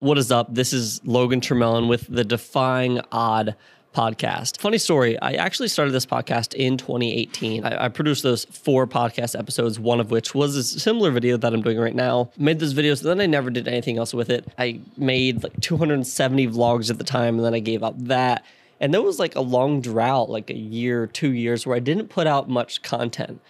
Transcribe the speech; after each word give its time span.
What 0.00 0.18
is 0.18 0.30
up? 0.30 0.54
This 0.54 0.74
is 0.74 1.00
Logan 1.06 1.40
Tremelin 1.40 1.88
with 1.88 2.06
the 2.06 2.22
Defying 2.22 3.00
Odd 3.12 3.56
podcast. 3.94 4.60
Funny 4.60 4.76
story, 4.76 5.18
I 5.20 5.32
actually 5.32 5.68
started 5.68 5.92
this 5.92 6.04
podcast 6.04 6.52
in 6.52 6.76
2018. 6.76 7.64
I, 7.64 7.86
I, 7.86 7.88
produced 7.88 8.22
those 8.22 8.44
four 8.44 8.86
podcast 8.86 9.38
episodes, 9.38 9.80
one 9.80 9.98
of 9.98 10.10
which 10.10 10.34
was 10.34 10.54
a 10.54 10.62
similar 10.62 11.10
video 11.10 11.38
that 11.38 11.54
I'm 11.54 11.62
doing 11.62 11.78
right 11.78 11.94
now. 11.94 12.30
Made 12.36 12.58
those 12.58 12.74
videos, 12.74 13.00
then 13.00 13.22
I 13.22 13.26
never 13.26 13.48
did 13.48 13.66
anything 13.66 13.96
else 13.96 14.12
with 14.12 14.28
it. 14.28 14.46
I 14.58 14.80
made 14.98 15.42
like 15.42 15.58
270 15.62 16.48
vlogs 16.48 16.90
at 16.90 16.98
the 16.98 17.04
time, 17.04 17.36
and 17.36 17.44
then 17.46 17.54
I 17.54 17.60
gave 17.60 17.82
up 17.82 17.94
that. 18.00 18.44
And 18.78 18.92
there 18.92 19.00
was 19.00 19.18
like 19.18 19.34
a 19.34 19.40
long 19.40 19.80
drought, 19.80 20.28
like 20.28 20.50
a 20.50 20.58
year, 20.58 21.06
two 21.06 21.32
years, 21.32 21.66
where 21.66 21.74
I 21.74 21.80
didn't 21.80 22.08
put 22.08 22.26
out 22.26 22.50
much 22.50 22.82
content. 22.82 23.40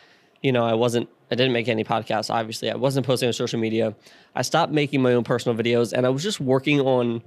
You 0.43 0.53
know, 0.53 0.65
I 0.65 0.75
wasn't 0.75 1.09
I 1.31 1.35
didn't 1.35 1.53
make 1.53 1.69
any 1.69 1.85
podcasts, 1.85 2.33
obviously. 2.33 2.71
I 2.71 2.77
wasn't 2.77 3.07
posting 3.07 3.27
on 3.27 3.33
social 3.33 3.59
media. 3.59 3.95
I 4.35 4.43
stopped 4.43 4.73
making 4.73 5.03
my 5.03 5.13
own 5.13 5.25
personal 5.25 5.57
videos 5.59 5.93
and 5.93 6.07
I 6.07 6.09
was 6.09 6.23
just 6.23 6.41
working 6.41 6.81
on 6.81 7.23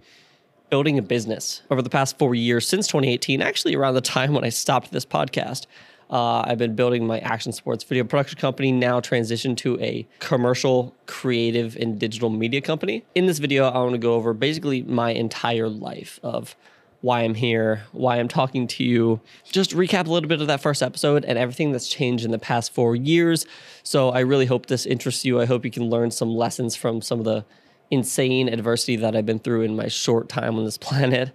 building 0.70 0.98
a 0.98 1.02
business 1.02 1.64
over 1.70 1.82
the 1.82 1.90
past 1.90 2.18
four 2.18 2.36
years 2.36 2.68
since 2.68 2.88
2018, 2.88 3.42
actually 3.42 3.76
around 3.76 3.96
the 3.96 4.02
time 4.02 4.34
when 4.34 4.44
I 4.44 4.50
stopped 4.50 4.92
this 4.92 5.06
podcast. 5.06 5.66
Uh, 6.10 6.42
I've 6.42 6.58
been 6.58 6.76
building 6.76 7.06
my 7.06 7.20
action 7.20 7.52
sports 7.52 7.84
video 7.84 8.04
production 8.04 8.40
company, 8.40 8.72
now 8.72 9.00
transitioned 9.00 9.58
to 9.58 9.80
a 9.80 10.08
commercial, 10.20 10.96
creative, 11.06 11.76
and 11.76 12.00
digital 12.00 12.30
media 12.30 12.62
company. 12.62 13.06
In 13.14 13.28
this 13.28 13.38
video, 13.38 13.70
I 13.70 13.78
want 13.80 13.92
to 13.92 14.00
go 14.00 14.16
over 14.16 14.34
basically 14.34 14.82
my 14.84 15.12
entire 15.12 15.70
life 15.70 16.20
of 16.24 16.56
why 17.02 17.22
I'm 17.22 17.34
here, 17.34 17.84
why 17.92 18.18
I'm 18.18 18.28
talking 18.28 18.68
to 18.68 18.84
you. 18.84 19.22
Just 19.52 19.72
recap 19.72 20.08
a 20.08 20.12
little 20.12 20.28
bit 20.28 20.42
of 20.42 20.48
that 20.48 20.62
first 20.62 20.84
episode 20.84 21.24
and 21.24 21.38
everything 21.38 21.72
that's 21.72 21.88
changed 21.88 22.26
in 22.26 22.32
the 22.32 22.40
past 22.40 22.74
four 22.74 22.96
years. 22.96 23.46
So 23.84 24.10
I 24.10 24.20
really 24.20 24.46
hope 24.46 24.66
this 24.66 24.86
interests 24.86 25.24
you. 25.24 25.40
I 25.40 25.46
hope 25.46 25.64
you 25.64 25.72
can 25.72 25.90
learn 25.90 26.12
some 26.12 26.30
lessons 26.30 26.76
from 26.76 27.02
some 27.02 27.20
of 27.20 27.26
the 27.26 27.46
insane 27.92 28.50
adversity 28.50 28.98
that 28.98 29.16
I've 29.16 29.26
been 29.26 29.40
through 29.40 29.62
in 29.62 29.76
my 29.76 29.88
short 29.88 30.30
time 30.30 30.58
on 30.58 30.66
this 30.66 30.78
planet. 30.80 31.32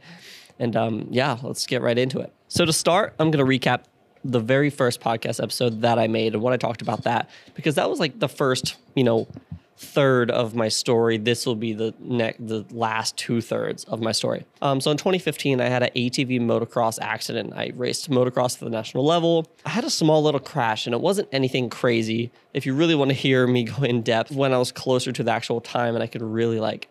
And 0.59 0.77
um, 0.77 1.09
yeah, 1.10 1.38
let's 1.42 1.66
get 1.66 1.82
right 1.82 1.99
into 1.99 2.21
it. 2.21 2.32
So 2.49 2.65
to 2.65 2.73
start, 2.73 3.15
I'm 3.18 3.30
going 3.30 3.45
to 3.45 3.59
recap 3.59 3.84
the 4.24 4.40
very 4.40 4.71
first 4.71 5.01
podcast 5.01 5.43
episode 5.43 5.82
that 5.82 5.99
I 5.99 6.06
made 6.06 6.34
and 6.34 6.43
what 6.43 6.52
I 6.52 6.56
talked 6.56 6.80
about 6.80 7.04
that 7.04 7.28
because 7.54 7.74
that 7.74 7.90
was 7.90 8.01
like 8.01 8.18
the 8.18 8.28
first, 8.28 8.76
you 8.95 9.04
know, 9.04 9.28
third 9.77 10.30
of 10.30 10.55
my 10.55 10.69
story. 10.69 11.19
This 11.19 11.47
will 11.47 11.57
be 11.57 11.73
the 11.73 11.95
ne- 11.99 12.37
the 12.39 12.65
last 12.71 13.17
two 13.17 13.41
thirds 13.41 13.85
of 13.85 14.01
my 14.01 14.13
story. 14.13 14.45
Um, 14.63 14.80
so 14.80 14.91
in 14.91 14.97
2015, 14.97 15.61
I 15.61 15.69
had 15.69 15.83
an 15.83 15.91
ATV 15.97 16.41
motocross 16.41 16.99
accident. 17.01 17.53
I 17.55 17.73
raced 17.75 18.11
motocross 18.11 18.55
at 18.55 18.61
the 18.61 18.71
national 18.71 19.05
level. 19.05 19.47
I 19.67 19.71
had 19.71 19.85
a 19.85 19.91
small 19.91 20.23
little 20.23 20.41
crash, 20.41 20.87
and 20.87 20.95
it 20.95 21.01
wasn't 21.01 21.29
anything 21.33 21.71
crazy. 21.71 22.30
If 22.52 22.67
you 22.67 22.75
really 22.75 22.95
want 22.95 23.11
to 23.11 23.15
hear 23.15 23.47
me 23.47 23.65
go 23.65 23.83
in 23.83 24.02
depth, 24.02 24.30
when 24.30 24.52
I 24.52 24.59
was 24.59 24.73
closer 24.73 25.13
to 25.13 25.23
the 25.23 25.33
actual 25.33 25.61
time, 25.61 25.95
and 25.95 26.02
I 26.02 26.07
could 26.07 26.23
really 26.23 26.61
like. 26.61 26.89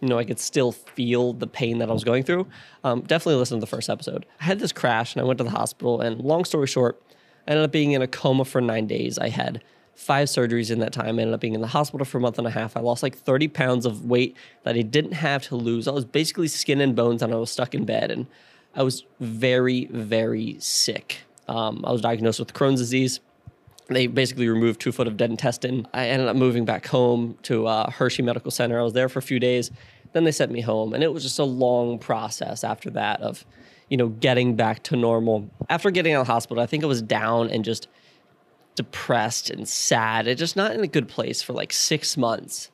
You 0.00 0.08
know, 0.08 0.18
I 0.18 0.24
could 0.24 0.38
still 0.38 0.72
feel 0.72 1.32
the 1.32 1.46
pain 1.46 1.78
that 1.78 1.88
I 1.88 1.92
was 1.92 2.04
going 2.04 2.22
through. 2.22 2.46
Um, 2.84 3.00
definitely 3.00 3.36
listen 3.36 3.56
to 3.56 3.60
the 3.60 3.66
first 3.66 3.88
episode. 3.88 4.26
I 4.40 4.44
had 4.44 4.58
this 4.58 4.70
crash 4.70 5.14
and 5.14 5.22
I 5.22 5.24
went 5.24 5.38
to 5.38 5.44
the 5.44 5.50
hospital. 5.50 6.02
And 6.02 6.20
long 6.20 6.44
story 6.44 6.66
short, 6.66 7.02
I 7.48 7.52
ended 7.52 7.64
up 7.64 7.72
being 7.72 7.92
in 7.92 8.02
a 8.02 8.06
coma 8.06 8.44
for 8.44 8.60
nine 8.60 8.86
days. 8.86 9.18
I 9.18 9.30
had 9.30 9.62
five 9.96 10.28
surgeries 10.28 10.70
in 10.70 10.78
that 10.80 10.92
time. 10.92 11.18
I 11.18 11.22
ended 11.22 11.34
up 11.34 11.40
being 11.40 11.54
in 11.54 11.62
the 11.62 11.66
hospital 11.66 12.04
for 12.04 12.18
a 12.18 12.20
month 12.20 12.38
and 12.38 12.46
a 12.46 12.50
half. 12.50 12.76
I 12.76 12.80
lost 12.80 13.02
like 13.02 13.16
30 13.16 13.48
pounds 13.48 13.86
of 13.86 14.04
weight 14.04 14.36
that 14.62 14.76
I 14.76 14.82
didn't 14.82 15.12
have 15.12 15.42
to 15.44 15.56
lose. 15.56 15.88
I 15.88 15.92
was 15.92 16.04
basically 16.04 16.48
skin 16.48 16.80
and 16.80 16.94
bones 16.94 17.22
and 17.22 17.32
I 17.32 17.36
was 17.36 17.50
stuck 17.50 17.74
in 17.74 17.84
bed 17.84 18.10
and 18.10 18.26
I 18.74 18.82
was 18.82 19.04
very, 19.20 19.86
very 19.86 20.58
sick. 20.60 21.20
Um, 21.48 21.82
I 21.86 21.92
was 21.92 22.02
diagnosed 22.02 22.38
with 22.38 22.52
Crohn's 22.52 22.78
disease. 22.78 23.20
They 23.88 24.06
basically 24.06 24.48
removed 24.48 24.80
two 24.80 24.92
foot 24.92 25.08
of 25.08 25.16
dead 25.16 25.30
intestine. 25.30 25.88
I 25.94 26.08
ended 26.08 26.28
up 26.28 26.36
moving 26.36 26.66
back 26.66 26.86
home 26.86 27.38
to 27.44 27.66
uh, 27.66 27.90
Hershey 27.90 28.22
Medical 28.22 28.50
Center. 28.50 28.78
I 28.78 28.82
was 28.82 28.92
there 28.92 29.08
for 29.08 29.20
a 29.20 29.22
few 29.22 29.40
days. 29.40 29.70
Then 30.12 30.24
they 30.24 30.32
sent 30.32 30.50
me 30.50 30.60
home, 30.60 30.92
and 30.92 31.04
it 31.04 31.12
was 31.12 31.22
just 31.22 31.38
a 31.38 31.44
long 31.44 31.98
process 31.98 32.64
after 32.64 32.90
that 32.90 33.20
of, 33.20 33.44
you 33.88 33.96
know, 33.96 34.08
getting 34.08 34.56
back 34.56 34.82
to 34.84 34.96
normal. 34.96 35.48
After 35.68 35.90
getting 35.90 36.14
out 36.14 36.22
of 36.22 36.26
the 36.26 36.32
hospital, 36.32 36.62
I 36.62 36.66
think 36.66 36.82
I 36.82 36.86
was 36.86 37.02
down 37.02 37.48
and 37.48 37.64
just 37.64 37.86
depressed 38.76 39.50
and 39.50 39.68
sad 39.68 40.28
and 40.28 40.38
just 40.38 40.54
not 40.54 40.72
in 40.72 40.80
a 40.80 40.86
good 40.86 41.08
place 41.08 41.42
for 41.42 41.52
like 41.52 41.72
six 41.72 42.16
months. 42.16 42.70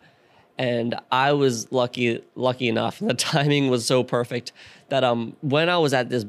And 0.59 0.95
I 1.11 1.33
was 1.33 1.73
lucky, 1.73 2.23
lucky 2.35 2.69
enough, 2.69 3.01
and 3.01 3.09
the 3.11 3.15
timing 3.15 3.71
was 3.71 3.87
so 3.87 4.05
perfect 4.05 4.53
that 4.91 5.03
um, 5.03 5.37
when 5.41 5.71
I 5.71 5.79
was 5.79 5.95
at 5.95 6.11
this 6.11 6.27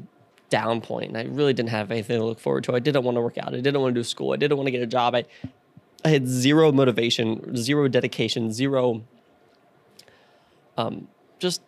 down 0.48 0.80
point, 0.80 1.16
I 1.16 1.24
really 1.24 1.52
didn't 1.52 1.70
have 1.70 1.90
anything 1.90 2.18
to 2.18 2.24
look 2.24 2.40
forward 2.40 2.64
to. 2.64 2.74
I 2.74 2.78
didn't 2.78 3.04
want 3.04 3.16
to 3.16 3.20
work 3.20 3.36
out. 3.36 3.48
I 3.48 3.60
didn't 3.60 3.80
want 3.80 3.94
to 3.94 4.00
do 4.00 4.04
school. 4.04 4.32
I 4.32 4.36
didn't 4.36 4.56
want 4.56 4.66
to 4.68 4.70
get 4.70 4.82
a 4.82 4.86
job. 4.86 5.14
I, 5.14 5.24
I 6.04 6.08
had 6.08 6.26
zero 6.26 6.72
motivation, 6.72 7.56
zero 7.56 7.88
dedication, 7.88 8.52
zero 8.52 9.02
um, 10.76 11.08
just 11.38 11.60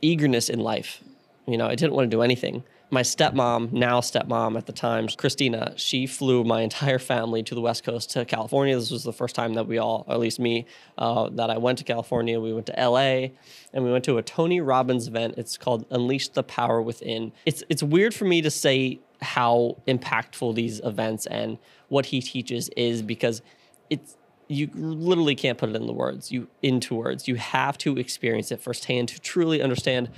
eagerness 0.00 0.48
in 0.48 0.60
life. 0.60 1.02
You 1.46 1.56
know, 1.56 1.66
I 1.66 1.74
didn't 1.74 1.94
want 1.94 2.10
to 2.10 2.14
do 2.16 2.22
anything 2.22 2.64
my 2.90 3.02
stepmom, 3.02 3.72
now 3.72 4.00
stepmom 4.00 4.56
at 4.56 4.66
the 4.66 4.72
time, 4.72 5.08
Christina, 5.08 5.74
she 5.76 6.06
flew 6.06 6.44
my 6.44 6.60
entire 6.60 6.98
family 6.98 7.42
to 7.42 7.54
the 7.54 7.60
West 7.60 7.82
Coast 7.82 8.10
to 8.10 8.24
California. 8.24 8.76
This 8.76 8.90
was 8.90 9.02
the 9.02 9.12
first 9.12 9.34
time 9.34 9.54
that 9.54 9.66
we 9.66 9.78
all, 9.78 10.06
at 10.08 10.20
least 10.20 10.38
me, 10.38 10.66
uh, 10.96 11.28
that 11.30 11.50
I 11.50 11.58
went 11.58 11.78
to 11.78 11.84
California. 11.84 12.38
We 12.38 12.52
went 12.52 12.66
to 12.66 12.74
LA 12.78 13.30
and 13.72 13.84
we 13.84 13.90
went 13.90 14.04
to 14.04 14.18
a 14.18 14.22
Tony 14.22 14.60
Robbins 14.60 15.08
event. 15.08 15.34
It's 15.36 15.56
called 15.56 15.84
Unleash 15.90 16.28
the 16.28 16.44
Power 16.44 16.80
Within. 16.80 17.32
It's 17.44 17.64
it's 17.68 17.82
weird 17.82 18.14
for 18.14 18.24
me 18.24 18.40
to 18.42 18.50
say 18.50 19.00
how 19.20 19.76
impactful 19.88 20.54
these 20.54 20.80
events 20.80 21.26
and 21.26 21.58
what 21.88 22.06
he 22.06 22.20
teaches 22.20 22.68
is 22.76 23.02
because 23.02 23.42
it's 23.90 24.16
you 24.48 24.70
literally 24.74 25.34
can't 25.34 25.58
put 25.58 25.70
it 25.70 25.74
in 25.74 25.86
the 25.86 25.92
words 25.92 26.30
you 26.30 26.46
into 26.62 26.94
words 26.94 27.26
you 27.26 27.34
have 27.36 27.78
to 27.78 27.96
experience 27.96 28.52
it 28.52 28.60
firsthand 28.60 29.08
to 29.08 29.18
truly 29.20 29.62
understand 29.62 30.08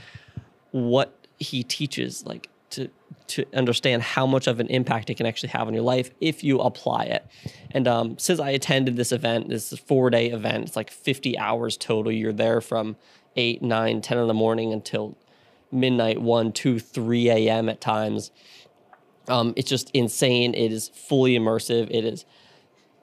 what 0.72 1.14
he 1.38 1.62
teaches 1.62 2.26
like 2.26 2.50
to 2.70 2.90
to 3.28 3.44
understand 3.54 4.02
how 4.02 4.26
much 4.26 4.46
of 4.46 4.58
an 4.58 4.66
impact 4.68 5.10
it 5.10 5.16
can 5.16 5.26
actually 5.26 5.50
have 5.50 5.68
on 5.68 5.74
your 5.74 5.82
life 5.82 6.10
if 6.20 6.42
you 6.42 6.60
apply 6.60 7.04
it. 7.04 7.26
And 7.70 7.86
um, 7.86 8.18
since 8.18 8.40
I 8.40 8.50
attended 8.50 8.96
this 8.96 9.12
event, 9.12 9.50
this 9.50 9.76
four 9.78 10.10
day 10.10 10.30
event, 10.30 10.64
it's 10.66 10.76
like 10.76 10.90
50 10.90 11.38
hours 11.38 11.76
total. 11.76 12.10
You're 12.10 12.32
there 12.32 12.60
from 12.60 12.96
8, 13.36 13.62
9, 13.62 14.00
10 14.00 14.18
in 14.18 14.28
the 14.28 14.34
morning 14.34 14.72
until 14.72 15.16
midnight, 15.70 16.20
1, 16.20 16.52
2, 16.52 16.78
3 16.78 17.30
a.m. 17.30 17.68
at 17.68 17.80
times. 17.80 18.30
Um, 19.28 19.52
it's 19.56 19.68
just 19.68 19.90
insane. 19.90 20.54
It 20.54 20.72
is 20.72 20.88
fully 20.88 21.38
immersive. 21.38 21.88
It 21.90 22.04
is 22.04 22.24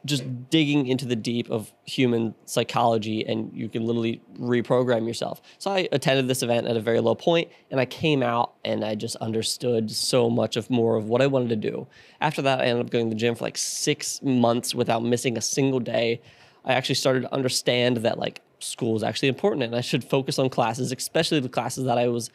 just 0.05 0.49
digging 0.49 0.87
into 0.87 1.05
the 1.05 1.15
deep 1.15 1.49
of 1.49 1.73
human 1.83 2.35
psychology 2.45 3.25
and 3.25 3.51
you 3.53 3.67
can 3.67 3.85
literally 3.85 4.21
reprogram 4.39 5.07
yourself. 5.07 5.41
So 5.57 5.71
I 5.71 5.89
attended 5.91 6.27
this 6.27 6.43
event 6.43 6.67
at 6.67 6.77
a 6.77 6.79
very 6.79 6.99
low 6.99 7.15
point 7.15 7.49
and 7.71 7.79
I 7.79 7.85
came 7.85 8.21
out 8.21 8.53
and 8.63 8.85
I 8.85 8.95
just 8.95 9.15
understood 9.17 9.89
so 9.89 10.29
much 10.29 10.55
of 10.55 10.69
more 10.69 10.95
of 10.95 11.05
what 11.05 11.21
I 11.21 11.27
wanted 11.27 11.49
to 11.49 11.55
do. 11.55 11.87
After 12.21 12.41
that, 12.43 12.61
I 12.61 12.65
ended 12.65 12.85
up 12.85 12.91
going 12.91 13.09
to 13.09 13.15
the 13.15 13.19
gym 13.19 13.35
for 13.35 13.43
like 13.43 13.57
six 13.57 14.21
months 14.21 14.75
without 14.75 15.03
missing 15.03 15.37
a 15.37 15.41
single 15.41 15.79
day. 15.79 16.21
I 16.63 16.73
actually 16.73 16.95
started 16.95 17.21
to 17.21 17.33
understand 17.33 17.97
that 17.97 18.19
like 18.19 18.41
school 18.59 18.95
is 18.95 19.03
actually 19.03 19.29
important 19.29 19.63
and 19.63 19.75
I 19.75 19.81
should 19.81 20.03
focus 20.03 20.37
on 20.37 20.49
classes, 20.49 20.91
especially 20.91 21.39
the 21.39 21.49
classes 21.49 21.85
that 21.85 21.97
I 21.97 22.07
was 22.07 22.29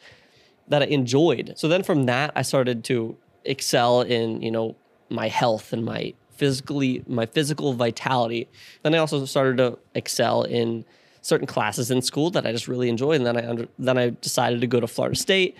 that 0.67 0.81
I 0.81 0.85
enjoyed. 0.85 1.53
So 1.57 1.67
then 1.67 1.83
from 1.83 2.05
that, 2.05 2.31
I 2.35 2.43
started 2.43 2.83
to 2.85 3.17
excel 3.45 4.01
in, 4.01 4.41
you 4.41 4.51
know, 4.51 4.75
my 5.09 5.27
health 5.27 5.73
and 5.73 5.83
my 5.83 6.13
physically 6.41 7.03
my 7.05 7.27
physical 7.27 7.73
vitality. 7.73 8.49
Then 8.81 8.95
I 8.95 8.97
also 8.97 9.25
started 9.25 9.57
to 9.57 9.77
excel 9.93 10.41
in 10.41 10.83
certain 11.21 11.45
classes 11.45 11.91
in 11.91 12.01
school 12.01 12.31
that 12.31 12.47
I 12.47 12.51
just 12.51 12.67
really 12.67 12.89
enjoyed. 12.89 13.17
And 13.17 13.27
then 13.27 13.37
I 13.37 13.47
under, 13.47 13.67
then 13.77 13.95
I 13.95 14.09
decided 14.09 14.59
to 14.61 14.65
go 14.65 14.79
to 14.79 14.87
Florida 14.87 15.15
State, 15.15 15.55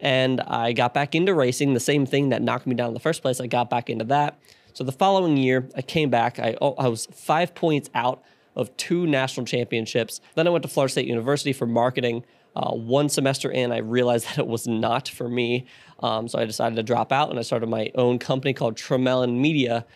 and 0.00 0.40
I 0.40 0.72
got 0.72 0.92
back 0.92 1.14
into 1.14 1.32
racing. 1.32 1.74
The 1.74 1.80
same 1.80 2.06
thing 2.06 2.30
that 2.30 2.42
knocked 2.42 2.66
me 2.66 2.74
down 2.74 2.88
in 2.88 2.94
the 2.94 2.98
first 2.98 3.22
place. 3.22 3.40
I 3.40 3.46
got 3.46 3.70
back 3.70 3.88
into 3.88 4.04
that. 4.06 4.36
So 4.72 4.82
the 4.82 4.90
following 4.90 5.36
year, 5.36 5.68
I 5.76 5.82
came 5.82 6.10
back. 6.10 6.40
I 6.40 6.56
oh, 6.60 6.74
I 6.76 6.88
was 6.88 7.06
five 7.06 7.54
points 7.54 7.88
out 7.94 8.20
of 8.56 8.76
two 8.76 9.06
national 9.06 9.46
championships. 9.46 10.20
Then 10.34 10.48
I 10.48 10.50
went 10.50 10.62
to 10.62 10.68
Florida 10.68 10.90
State 10.90 11.06
University 11.06 11.52
for 11.52 11.66
marketing. 11.66 12.24
Uh, 12.56 12.72
one 12.72 13.08
semester 13.08 13.48
in, 13.48 13.70
I 13.70 13.78
realized 13.78 14.26
that 14.30 14.38
it 14.38 14.48
was 14.48 14.66
not 14.66 15.08
for 15.08 15.28
me. 15.28 15.66
Um, 16.00 16.26
so 16.26 16.40
I 16.40 16.46
decided 16.46 16.74
to 16.74 16.82
drop 16.82 17.12
out 17.12 17.30
and 17.30 17.38
I 17.38 17.42
started 17.42 17.68
my 17.68 17.92
own 17.94 18.18
company 18.18 18.52
called 18.54 18.74
Tremelin 18.74 19.38
Media 19.38 19.86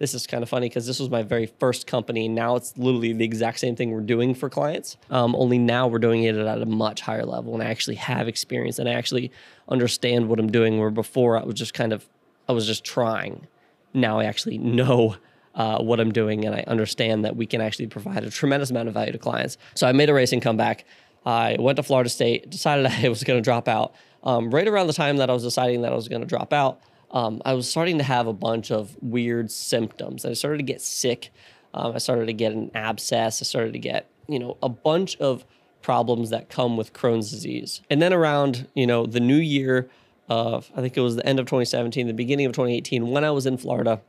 this 0.00 0.14
is 0.14 0.26
kind 0.26 0.42
of 0.42 0.48
funny 0.48 0.66
because 0.66 0.86
this 0.86 0.98
was 0.98 1.10
my 1.10 1.22
very 1.22 1.44
first 1.44 1.86
company. 1.86 2.26
Now 2.26 2.56
it's 2.56 2.76
literally 2.78 3.12
the 3.12 3.24
exact 3.24 3.60
same 3.60 3.76
thing 3.76 3.90
we're 3.90 4.00
doing 4.00 4.34
for 4.34 4.48
clients. 4.48 4.96
Um, 5.10 5.36
only 5.36 5.58
now 5.58 5.88
we're 5.88 5.98
doing 5.98 6.24
it 6.24 6.34
at 6.36 6.62
a 6.62 6.66
much 6.66 7.02
higher 7.02 7.26
level, 7.26 7.52
and 7.52 7.62
I 7.62 7.66
actually 7.66 7.96
have 7.96 8.26
experience 8.26 8.78
and 8.78 8.88
I 8.88 8.92
actually 8.94 9.30
understand 9.68 10.28
what 10.28 10.40
I'm 10.40 10.50
doing. 10.50 10.80
Where 10.80 10.90
before 10.90 11.38
I 11.38 11.44
was 11.44 11.54
just 11.54 11.74
kind 11.74 11.92
of, 11.92 12.08
I 12.48 12.52
was 12.52 12.66
just 12.66 12.82
trying. 12.82 13.46
Now 13.92 14.18
I 14.18 14.24
actually 14.24 14.56
know 14.56 15.16
uh, 15.54 15.82
what 15.82 16.00
I'm 16.00 16.12
doing, 16.12 16.46
and 16.46 16.54
I 16.54 16.64
understand 16.66 17.26
that 17.26 17.36
we 17.36 17.44
can 17.44 17.60
actually 17.60 17.88
provide 17.88 18.24
a 18.24 18.30
tremendous 18.30 18.70
amount 18.70 18.88
of 18.88 18.94
value 18.94 19.12
to 19.12 19.18
clients. 19.18 19.58
So 19.74 19.86
I 19.86 19.92
made 19.92 20.08
a 20.08 20.14
racing 20.14 20.40
comeback. 20.40 20.86
I 21.26 21.56
went 21.58 21.76
to 21.76 21.82
Florida 21.82 22.08
State, 22.08 22.48
decided 22.48 22.86
I 23.04 23.10
was 23.10 23.22
going 23.22 23.38
to 23.38 23.44
drop 23.44 23.68
out. 23.68 23.94
Um, 24.22 24.50
right 24.50 24.66
around 24.66 24.86
the 24.86 24.94
time 24.94 25.18
that 25.18 25.28
I 25.28 25.34
was 25.34 25.42
deciding 25.42 25.82
that 25.82 25.92
I 25.92 25.94
was 25.94 26.08
going 26.08 26.22
to 26.22 26.26
drop 26.26 26.54
out, 26.54 26.80
um, 27.12 27.42
I 27.44 27.54
was 27.54 27.68
starting 27.68 27.98
to 27.98 28.04
have 28.04 28.26
a 28.26 28.32
bunch 28.32 28.70
of 28.70 28.96
weird 29.00 29.50
symptoms. 29.50 30.24
I 30.24 30.32
started 30.32 30.58
to 30.58 30.64
get 30.64 30.80
sick. 30.80 31.30
Um, 31.74 31.94
I 31.94 31.98
started 31.98 32.26
to 32.26 32.32
get 32.32 32.52
an 32.52 32.70
abscess. 32.74 33.42
I 33.42 33.44
started 33.44 33.72
to 33.72 33.78
get, 33.78 34.08
you 34.28 34.38
know, 34.38 34.56
a 34.62 34.68
bunch 34.68 35.16
of 35.16 35.44
problems 35.82 36.30
that 36.30 36.48
come 36.48 36.76
with 36.76 36.92
Crohn's 36.92 37.30
disease. 37.30 37.82
And 37.90 38.00
then 38.00 38.12
around, 38.12 38.68
you 38.74 38.86
know, 38.86 39.06
the 39.06 39.20
new 39.20 39.36
year 39.36 39.88
of, 40.28 40.70
I 40.76 40.80
think 40.80 40.96
it 40.96 41.00
was 41.00 41.16
the 41.16 41.26
end 41.26 41.40
of 41.40 41.46
2017, 41.46 42.06
the 42.06 42.12
beginning 42.12 42.46
of 42.46 42.52
2018, 42.52 43.08
when 43.08 43.24
I 43.24 43.30
was 43.30 43.46
in 43.46 43.56
Florida, 43.56 44.00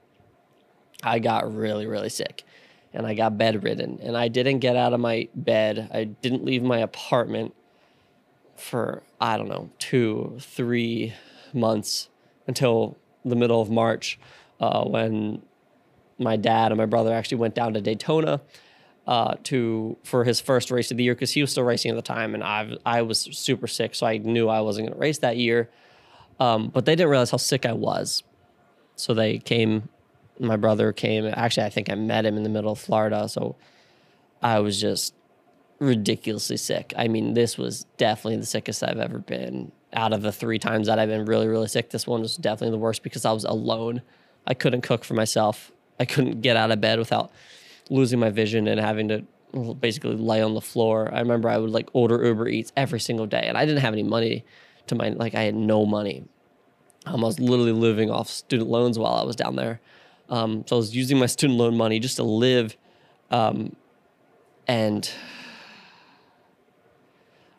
I 1.04 1.20
got 1.20 1.52
really, 1.54 1.88
really 1.88 2.10
sick 2.10 2.44
and 2.94 3.08
I 3.08 3.16
got 3.16 3.38
bedridden 3.38 4.00
and 4.02 4.16
I 4.16 4.28
didn't 4.28 4.60
get 4.60 4.76
out 4.76 4.94
of 4.94 5.00
my 5.00 5.28
bed. 5.34 5.90
I 5.92 6.04
didn't 6.04 6.46
leave 6.46 6.62
my 6.62 6.80
apartment 6.80 7.56
for, 8.56 9.02
I 9.20 9.38
don't 9.38 9.48
know, 9.48 9.72
two, 9.80 10.38
three 10.40 11.14
months 11.54 12.10
until 12.52 12.98
the 13.24 13.36
middle 13.36 13.62
of 13.62 13.70
March 13.70 14.20
uh, 14.60 14.84
when 14.84 15.42
my 16.20 16.36
dad 16.36 16.72
and 16.72 16.78
my 16.78 16.86
brother 16.86 17.14
actually 17.14 17.38
went 17.38 17.56
down 17.56 17.74
to 17.74 17.82
Daytona 17.82 18.42
uh, 19.08 19.36
to 19.44 19.98
for 20.04 20.26
his 20.26 20.42
first 20.42 20.70
race 20.70 20.92
of 20.92 20.98
the 20.98 21.04
year 21.04 21.16
because 21.16 21.32
he 21.32 21.42
was 21.42 21.52
still 21.52 21.64
racing 21.64 21.92
at 21.92 21.96
the 21.96 22.02
time, 22.02 22.36
and 22.36 22.44
I 22.44 22.78
I 22.86 23.02
was 23.04 23.20
super 23.20 23.68
sick, 23.68 23.96
so 23.96 24.06
I 24.06 24.18
knew 24.18 24.50
I 24.50 24.62
wasn't 24.62 24.88
going 24.88 24.94
to 24.94 25.00
race 25.00 25.20
that 25.20 25.38
year. 25.38 25.70
Um, 26.40 26.70
but 26.70 26.86
they 26.86 26.96
didn't 26.96 27.10
realize 27.10 27.32
how 27.32 27.38
sick 27.38 27.66
I 27.66 27.74
was, 27.74 28.24
so 28.96 29.14
they 29.14 29.38
came. 29.40 29.90
My 30.40 30.58
brother 30.58 30.92
came. 30.92 31.26
Actually, 31.26 31.68
I 31.68 31.70
think 31.70 31.90
I 31.90 31.96
met 31.96 32.26
him 32.26 32.36
in 32.36 32.44
the 32.44 32.50
middle 32.50 32.72
of 32.72 32.80
Florida, 32.80 33.30
so 33.30 33.56
I 34.42 34.60
was 34.60 34.80
just 34.80 35.14
ridiculously 35.80 36.58
sick. 36.58 36.94
I 36.98 37.08
mean, 37.08 37.34
this 37.34 37.58
was 37.58 37.86
definitely 37.98 38.38
the 38.38 38.46
sickest 38.46 38.84
I've 38.84 39.00
ever 39.00 39.20
been. 39.20 39.72
Out 39.94 40.14
of 40.14 40.22
the 40.22 40.32
three 40.32 40.58
times 40.58 40.88
that 40.88 41.00
I've 41.00 41.10
been 41.10 41.26
really, 41.26 41.48
really 41.48 41.68
sick, 41.68 41.90
this 41.90 42.08
one 42.08 42.22
was 42.22 42.38
definitely 42.38 42.72
the 42.72 42.82
worst 42.82 43.04
because 43.04 43.26
I 43.26 43.32
was 43.32 43.44
alone. 43.44 44.02
I 44.48 44.54
couldn't 44.54 44.82
cook 44.82 45.04
for 45.04 45.14
myself. 45.14 45.72
I 46.00 46.06
couldn't 46.06 46.42
get 46.42 46.56
out 46.56 46.72
of 46.72 46.80
bed 46.80 46.98
without 46.98 47.32
losing 47.90 48.20
my 48.20 48.30
vision 48.30 48.68
and 48.68 48.80
having 48.80 49.10
to 49.10 49.26
basically 49.80 50.16
lay 50.16 50.42
on 50.42 50.54
the 50.54 50.62
floor. 50.62 51.14
I 51.14 51.20
remember 51.20 51.50
I 51.50 51.58
would 51.58 51.72
like 51.72 51.90
order 51.94 52.24
Uber 52.26 52.48
Eats 52.48 52.72
every 52.78 53.00
single 53.00 53.26
day, 53.26 53.44
and 53.44 53.58
I 53.58 53.66
didn't 53.66 53.82
have 53.82 53.94
any 53.94 54.04
money 54.04 54.46
to 54.88 54.96
my 54.96 55.10
like 55.10 55.36
I 55.36 55.44
had 55.44 55.56
no 55.56 55.86
money. 55.86 56.24
Um, 57.06 57.24
I 57.24 57.28
was 57.28 57.40
literally 57.40 57.72
living 57.72 58.10
off 58.10 58.30
student 58.30 58.70
loans 58.70 58.98
while 58.98 59.16
I 59.16 59.24
was 59.24 59.36
down 59.36 59.56
there. 59.56 59.82
Um, 60.30 60.64
so 60.68 60.76
I 60.76 60.78
was 60.78 60.96
using 60.96 61.20
my 61.20 61.26
student 61.26 61.60
loan 61.60 61.76
money 61.76 62.00
just 62.00 62.16
to 62.16 62.24
live, 62.24 62.78
um, 63.30 63.76
and 64.68 65.10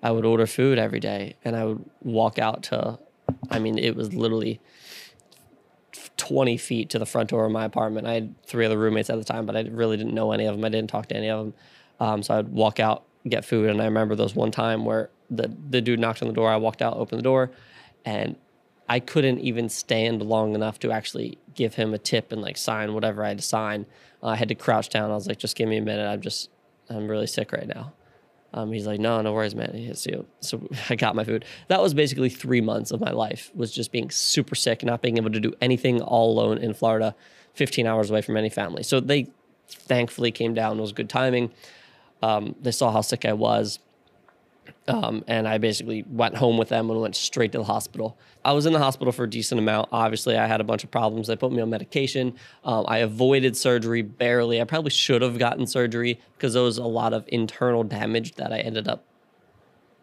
I 0.02 0.10
would 0.10 0.25
order 0.25 0.46
food 0.46 0.78
every 0.78 1.00
day, 1.00 1.37
and 1.44 1.54
I 1.56 1.64
would 1.64 1.84
walk 2.02 2.38
out 2.38 2.64
to. 2.64 2.99
I 3.50 3.58
mean, 3.58 3.78
it 3.78 3.94
was 3.94 4.12
literally 4.12 4.60
20 6.16 6.56
feet 6.56 6.90
to 6.90 6.99
the 6.99 7.06
front 7.06 7.31
door 7.31 7.44
of 7.44 7.52
my 7.52 7.64
apartment. 7.64 8.06
I 8.06 8.14
had 8.14 8.43
three 8.44 8.66
other 8.66 8.78
roommates 8.78 9.10
at 9.10 9.19
the 9.19 9.25
time, 9.25 9.46
but 9.46 9.56
I 9.56 9.62
really 9.62 9.96
didn't 9.96 10.14
know 10.14 10.32
any 10.32 10.46
of 10.46 10.56
them. 10.56 10.64
I 10.64 10.69
didn't 10.69 10.90
talk 10.90 11.06
to 11.08 11.16
any 11.16 11.28
of 11.28 11.46
them. 11.46 11.54
Um, 12.00 12.22
so 12.22 12.38
I'd 12.38 12.49
walk 12.49 12.81
out, 12.81 13.04
get 13.28 13.44
food. 13.44 13.70
And 13.70 13.81
I 13.81 13.84
remember 13.84 14.14
those 14.14 14.34
one 14.34 14.50
time 14.50 14.84
where 14.84 15.10
the, 15.31 15.54
the 15.70 15.81
dude 15.81 16.00
knocked 16.00 16.22
on 16.22 16.28
the 16.28 16.34
door. 16.34 16.50
I 16.50 16.56
walked 16.56 16.82
out, 16.82 16.96
opened 16.96 17.19
the 17.19 17.25
door, 17.25 17.50
and 18.04 18.37
I 18.88 19.00
couldn't 19.00 19.38
even 19.40 19.69
stand 19.69 20.22
long 20.22 20.54
enough 20.54 20.78
to 20.81 20.90
actually 20.90 21.38
give 21.54 21.75
him 21.75 21.94
a 21.94 21.99
tip 21.99 22.32
and 22.32 22.43
like 22.43 22.56
sign 22.56 22.94
whatever 22.94 23.25
I 23.25 23.28
had 23.28 23.38
to 23.38 23.44
sign. 23.44 23.87
Uh, 24.22 24.28
I 24.28 24.37
had 24.37 24.49
to 24.49 24.54
crouch 24.54 24.88
down. 24.88 25.10
I 25.10 25.14
was 25.14 25.26
like, 25.26 25.38
just 25.38 25.56
give 25.56 25.69
me 25.69 25.78
a 25.78 25.82
minute. 25.82 26.06
I'm 26.06 26.20
just, 26.20 26.50
I'm 26.90 27.08
really 27.08 27.26
sick 27.26 27.52
right 27.52 27.69
now. 27.69 27.93
Um, 28.54 28.72
he's 28.72 28.87
like, 28.87 29.00
no, 29.00 29.20
no 29.22 29.32
worries, 29.32 29.54
man. 29.54 29.72
He, 29.75 29.84
hits 29.84 30.04
you. 30.06 30.26
so 30.40 30.69
I 30.90 30.96
got 30.96 31.14
my 31.14 31.25
food. 31.25 31.44
That 31.69 31.81
was 31.81 31.94
basically 31.94 32.28
three 32.28 32.60
months 32.60 32.90
of 32.90 33.00
my 33.00 33.10
life 33.10 33.50
was 33.54 33.72
just 33.72 33.93
being 33.93 34.10
super 34.10 34.54
sick, 34.54 34.84
not 34.84 35.02
being 35.02 35.16
able 35.16 35.31
to 35.31 35.40
do 35.40 35.54
anything 35.60 36.00
all 36.02 36.32
alone 36.32 36.58
in 36.58 36.75
Florida, 36.75 37.14
15 37.54 37.87
hours 37.87 38.10
away 38.10 38.22
from 38.22 38.37
any 38.37 38.50
family. 38.50 38.82
So 38.82 39.00
they 39.00 39.28
thankfully 39.69 40.31
came 40.31 40.54
down. 40.54 40.78
It 40.78 40.82
was 40.82 40.93
good 40.93 41.08
timing. 41.08 41.50
Um, 42.22 42.54
they 42.60 42.72
saw 42.72 42.93
how 42.93 43.00
sick 43.00 43.25
I 43.25 43.32
was. 43.32 43.78
Um, 44.88 45.25
and 45.29 45.47
I 45.47 45.59
basically 45.59 46.05
went 46.09 46.37
home 46.37 46.59
with 46.59 46.69
them 46.69 46.91
and 46.91 47.00
went 47.00 47.14
straight 47.14 47.53
to 47.53 47.59
the 47.59 47.64
hospital. 47.64 48.19
I 48.44 48.53
was 48.53 48.67
in 48.67 48.73
the 48.73 48.81
hospital 48.81 49.12
for 49.12 49.25
a 49.25 49.31
decent 49.31 49.61
amount. 49.61 49.88
Obviously, 49.93 50.37
I 50.37 50.47
had 50.47 50.61
a 50.61 50.64
bunch 50.64 50.82
of 50.82 50.91
problems. 50.91 51.29
They 51.29 51.37
put 51.37 51.53
me 51.53 51.62
on 51.62 51.70
medication. 51.70 52.35
Um, 52.64 52.85
I 52.88 52.99
avoided 52.99 53.56
surgery 53.56 54.03
barely. 54.03 54.61
I 54.61 54.64
probably 54.64 54.91
should 54.91 55.23
have 55.23 55.38
gotten 55.38 55.67
surgery 55.67 56.20
because 56.37 56.55
there 56.55 56.62
was 56.62 56.79
a 56.79 56.85
lot 56.85 57.12
of 57.12 57.25
internal 57.29 57.85
damage 57.85 58.35
that 58.35 58.53
I 58.53 58.59
ended 58.59 58.88
up 58.88 59.05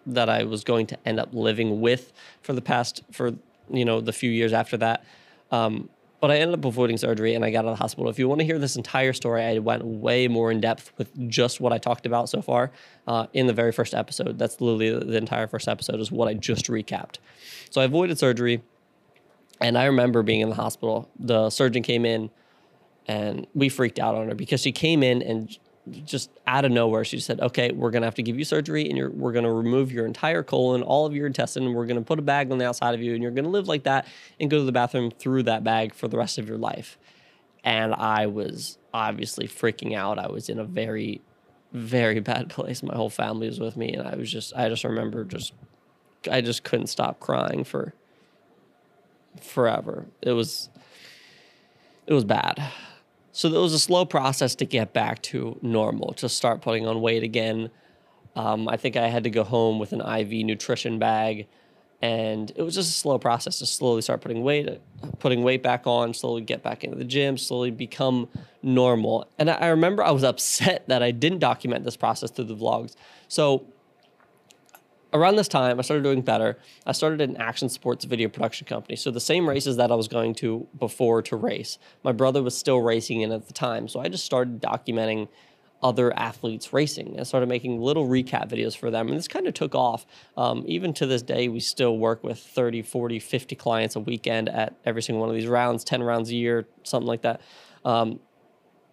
that 0.06 0.30
I 0.30 0.44
was 0.44 0.64
going 0.64 0.88
to 0.88 0.98
end 1.06 1.20
up 1.20 1.30
living 1.34 1.82
with 1.82 2.14
for 2.42 2.54
the 2.54 2.62
past 2.62 3.04
for 3.12 3.34
you 3.70 3.86
know 3.86 4.02
the 4.02 4.14
few 4.14 4.32
years 4.32 4.54
after 4.54 4.78
that. 4.78 5.04
Um, 5.52 5.90
but 6.19 6.31
I 6.31 6.38
ended 6.38 6.60
up 6.60 6.66
avoiding 6.66 6.98
surgery 6.98 7.33
and 7.33 7.45
I 7.45 7.51
got 7.51 7.60
out 7.60 7.71
of 7.71 7.77
the 7.77 7.81
hospital. 7.81 8.10
If 8.10 8.19
you 8.19 8.27
want 8.27 8.39
to 8.39 8.45
hear 8.45 8.60
this 8.60 8.75
entire 8.75 9.13
story, 9.13 9.44
I 9.44 9.60
went 9.60 9.83
way 9.86 10.27
more 10.27 10.51
in 10.51 10.60
depth 10.60 10.92
with 10.98 11.30
just 11.30 11.62
what 11.62 11.71
I 11.71 11.77
talked 11.77 12.06
about 12.06 12.30
so 12.30 12.42
far 12.42 12.71
uh, 13.07 13.27
in 13.33 13.48
the 13.48 13.54
very 13.54 13.71
first 13.71 13.94
episode. 13.94 14.38
That's 14.38 14.60
literally 14.60 14.92
the 14.92 15.18
entire 15.18 15.48
first 15.48 15.68
episode 15.68 16.00
is 16.00 16.12
what 16.12 16.27
I 16.27 16.33
just 16.33 16.66
recapped. 16.68 17.18
So 17.69 17.81
I 17.81 17.86
avoided 17.86 18.19
surgery, 18.19 18.62
and 19.62 19.77
I 19.77 19.86
remember 19.86 20.24
being 20.24 20.42
in 20.42 20.50
the 20.50 20.56
hospital. 20.56 21.10
The 21.18 21.50
surgeon 21.50 21.83
came 21.83 22.06
in, 22.06 22.30
and 23.07 23.48
we 23.54 23.69
freaked 23.69 24.00
out 24.00 24.15
on 24.15 24.27
her 24.27 24.36
because 24.36 24.62
she 24.62 24.72
came 24.72 25.04
in 25.04 25.22
and 25.22 25.57
just 26.06 26.30
out 26.47 26.65
of 26.65 26.71
nowhere, 26.71 27.03
she 27.03 27.19
said, 27.19 27.39
"Okay, 27.39 27.71
we're 27.71 27.91
gonna 27.91 28.06
have 28.06 28.15
to 28.15 28.24
give 28.24 28.38
you 28.38 28.45
surgery, 28.45 28.89
and 28.89 29.13
we're 29.13 29.31
gonna 29.31 29.51
remove 29.53 29.91
your 29.91 30.06
entire 30.06 30.44
colon, 30.44 30.81
all 30.81 31.06
of 31.06 31.13
your 31.13 31.27
intestine. 31.27 31.65
And 31.65 31.75
we're 31.75 31.86
gonna 31.86 32.01
put 32.01 32.19
a 32.19 32.24
bag 32.24 32.51
on 32.51 32.57
the 32.57 32.68
outside 32.68 32.95
of 32.95 33.01
you, 33.01 33.13
and 33.13 33.24
you're 33.24 33.31
gonna 33.31 33.50
live 33.50 33.68
like 33.68 33.83
that 33.83 34.07
and 34.39 34.50
go 34.50 34.59
to 34.59 34.63
the 34.63 34.71
bathroom 34.71 35.12
through 35.12 35.44
that 35.44 35.63
bag 35.63 35.94
for 35.94 36.07
the 36.07 36.18
rest 36.18 36.38
of 36.38 36.47
your 36.47 36.57
life." 36.57 36.97
And 37.63 37.94
I 37.94 38.27
was 38.27 38.77
obviously 38.94 39.47
freaking 39.47 39.95
out. 39.95 40.18
I 40.18 40.27
was 40.27 40.50
in 40.50 40.59
a 40.59 40.63
very, 40.63 41.21
very 41.74 42.19
bad 42.31 42.50
place. 42.50 42.81
My 42.81 42.95
whole 42.95 43.09
family 43.09 43.47
was 43.47 43.59
with 43.59 43.77
me, 43.77 43.94
and 43.94 44.07
I 44.07 44.15
was 44.15 44.31
just, 44.31 44.53
I 44.56 44.69
just 44.69 44.83
remember 44.83 45.24
just, 45.24 45.53
I 46.30 46.41
just 46.41 46.63
couldn't 46.63 46.88
stop 46.88 47.19
crying 47.19 47.63
for 47.63 47.94
forever. 49.41 50.06
It 50.21 50.31
was, 50.31 50.69
it 52.07 52.13
was 52.13 52.24
bad. 52.24 52.62
So 53.31 53.48
it 53.48 53.60
was 53.60 53.74
a 53.74 53.80
slow 53.80 54.06
process 54.06 54.56
to 54.56 54.66
get 54.66 54.94
back 54.94 55.22
to 55.24 55.58
normal, 55.62 56.14
to 56.14 56.30
start 56.30 56.62
putting 56.62 56.88
on 56.88 57.02
weight 57.02 57.24
again. 57.24 57.70
Um, 58.36 58.68
I 58.68 58.78
think 58.78 58.96
I 58.96 59.08
had 59.08 59.24
to 59.24 59.30
go 59.30 59.44
home 59.44 59.80
with 59.80 59.94
an 59.94 60.02
IV 60.02 60.46
nutrition 60.46 61.00
bag, 61.00 61.48
and 62.02 62.52
it 62.56 62.62
was 62.62 62.76
just 62.76 62.90
a 62.90 62.94
slow 62.94 63.20
process 63.20 63.60
to 63.60 63.66
slowly 63.66 64.02
start 64.02 64.22
putting 64.22 64.44
weight, 64.44 64.81
putting 65.20 65.44
weight 65.44 65.62
back 65.62 65.86
on, 65.86 66.14
slowly 66.14 66.42
get 66.42 66.64
back 66.64 66.84
into 66.84 66.96
the 66.96 67.04
gym, 67.04 67.38
slowly 67.38 67.72
become 67.72 68.30
normal. 68.64 69.30
And 69.38 69.50
I 69.50 69.68
remember 69.68 70.04
I 70.04 70.12
was 70.12 70.24
upset 70.24 70.84
that 70.88 71.04
I 71.04 71.12
didn't 71.12 71.40
document 71.40 71.84
this 71.84 71.98
process 71.98 72.32
through 72.32 72.46
the 72.46 72.56
vlogs. 72.56 72.96
So 73.28 73.66
around 75.14 75.36
this 75.36 75.48
time, 75.48 75.80
I 75.80 75.82
started 75.82 76.04
doing 76.04 76.22
better. 76.22 76.58
I 76.86 76.92
started 76.92 77.22
an 77.22 77.38
action 77.38 77.70
sports 77.70 78.06
video 78.06 78.30
production 78.30 78.68
company. 78.68 78.96
So 78.96 79.12
the 79.12 79.20
same 79.20 79.48
races 79.48 79.78
that 79.78 79.92
I 79.92 79.96
was 79.96 80.08
going 80.08 80.36
to 80.36 80.68
before 80.78 81.22
to 81.24 81.36
race, 81.36 81.78
my 82.04 82.12
brother 82.12 82.44
was 82.44 82.58
still 82.58 82.82
racing 82.82 83.22
in 83.22 83.32
at 83.32 83.48
the 83.48 83.54
time. 83.54 83.88
So 83.88 84.00
I 84.00 84.08
just 84.08 84.25
started 84.25 84.62
documenting 84.62 85.28
other 85.82 86.18
athletes 86.20 86.74
racing 86.74 87.16
and 87.16 87.25
started 87.25 87.48
making 87.48 87.80
little 87.80 88.08
recap 88.08 88.50
videos 88.50 88.75
for 88.75 88.92
them. 88.92 89.08
And 89.08 89.18
this 89.18 89.28
kind 89.28 89.48
of 89.48 89.54
took 89.54 89.74
off. 89.74 90.06
Um, 90.36 90.63
even 90.68 90.94
to 90.96 91.06
this 91.06 91.22
day, 91.22 91.48
we 91.48 91.62
still 91.62 91.98
work 91.98 92.24
with 92.24 92.38
30, 92.38 92.82
40, 92.82 93.20
50 93.20 93.56
clients 93.56 93.96
a 93.96 94.00
weekend 94.00 94.50
at 94.50 94.75
every 94.86 95.01
single 95.01 95.22
one 95.22 95.30
of 95.30 95.36
these 95.36 95.48
rounds, 95.48 95.84
10 95.86 96.04
rounds 96.04 96.30
a 96.32 96.36
year, 96.36 96.68
something 96.84 97.08
like 97.08 97.22
that. 97.22 97.42
Um, 97.86 98.20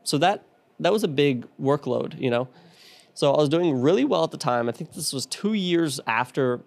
so 0.05 0.19
that 0.19 0.45
that 0.79 0.93
was 0.93 1.03
a 1.03 1.09
big 1.09 1.47
workload, 1.61 2.21
you 2.21 2.31
know. 2.31 2.49
So 3.17 3.33
I 3.33 3.39
was 3.39 3.49
doing 3.49 3.81
really 3.81 4.05
well 4.05 4.25
at 4.25 4.31
the 4.31 4.37
time. 4.37 4.69
I 4.69 4.73
think 4.73 4.93
this 4.93 5.11
was 5.11 5.25
two 5.25 5.55
years 5.55 6.01
after 6.07 6.61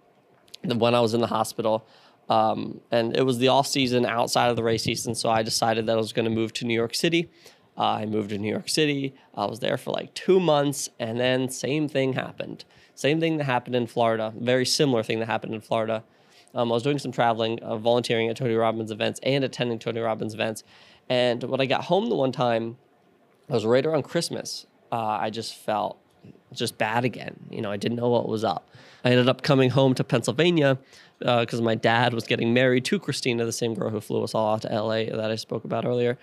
the, 0.63 0.75
when 0.75 0.95
I 0.95 0.99
was 0.99 1.13
in 1.13 1.21
the 1.21 1.27
hospital. 1.27 1.87
Um, 2.27 2.81
and 2.89 3.15
it 3.15 3.21
was 3.21 3.37
the 3.37 3.49
off 3.49 3.67
season 3.67 4.03
outside 4.03 4.49
of 4.49 4.55
the 4.55 4.63
race 4.63 4.81
season. 4.81 5.13
So 5.13 5.29
I 5.29 5.43
decided 5.43 5.85
that 5.85 5.93
I 5.93 5.97
was 5.97 6.11
going 6.11 6.25
to 6.25 6.31
move 6.31 6.51
to 6.53 6.65
New 6.65 6.73
York 6.73 6.95
City. 6.95 7.29
Uh, 7.77 7.83
I 7.83 8.07
moved 8.07 8.31
to 8.31 8.39
New 8.39 8.49
York 8.49 8.67
City. 8.67 9.13
I 9.35 9.45
was 9.45 9.59
there 9.59 9.77
for 9.77 9.91
like 9.91 10.11
two 10.15 10.39
months, 10.39 10.89
and 10.99 11.19
then 11.19 11.49
same 11.49 11.87
thing 11.87 12.13
happened. 12.13 12.65
Same 12.95 13.19
thing 13.19 13.37
that 13.37 13.43
happened 13.43 13.75
in 13.75 13.85
Florida. 13.85 14.33
Very 14.35 14.65
similar 14.65 15.03
thing 15.03 15.19
that 15.19 15.27
happened 15.27 15.53
in 15.53 15.61
Florida. 15.61 16.03
Um, 16.55 16.71
I 16.71 16.73
was 16.73 16.81
doing 16.81 16.97
some 16.97 17.11
traveling, 17.11 17.61
uh, 17.61 17.77
volunteering 17.77 18.27
at 18.27 18.37
Tony 18.37 18.55
Robbins 18.55 18.89
events, 18.89 19.19
and 19.21 19.43
attending 19.43 19.77
Tony 19.77 19.99
Robbins 19.99 20.33
events. 20.33 20.63
And 21.09 21.43
when 21.43 21.61
I 21.61 21.67
got 21.67 21.83
home 21.83 22.09
the 22.09 22.15
one 22.15 22.31
time, 22.31 22.77
it 23.47 23.53
was 23.53 23.67
right 23.67 23.85
around 23.85 24.01
Christmas. 24.01 24.65
Uh, 24.91 24.97
I 24.97 25.29
just 25.29 25.53
felt 25.53 25.98
just 26.53 26.77
bad 26.77 27.05
again. 27.05 27.35
You 27.49 27.61
know, 27.61 27.71
I 27.71 27.77
didn't 27.77 27.97
know 27.97 28.09
what 28.09 28.27
was 28.27 28.43
up. 28.43 28.69
I 29.03 29.11
ended 29.11 29.29
up 29.29 29.41
coming 29.41 29.69
home 29.69 29.93
to 29.95 30.03
Pennsylvania 30.03 30.77
because 31.19 31.59
uh, 31.59 31.63
my 31.63 31.75
dad 31.75 32.13
was 32.13 32.25
getting 32.25 32.53
married 32.53 32.85
to 32.85 32.99
Christina, 32.99 33.45
the 33.45 33.51
same 33.51 33.73
girl 33.73 33.89
who 33.89 34.01
flew 34.01 34.23
us 34.23 34.33
all 34.33 34.53
out 34.53 34.61
to 34.63 34.67
LA 34.69 35.05
that 35.05 35.31
I 35.31 35.35
spoke 35.35 35.63
about 35.63 35.85
earlier. 35.85 36.17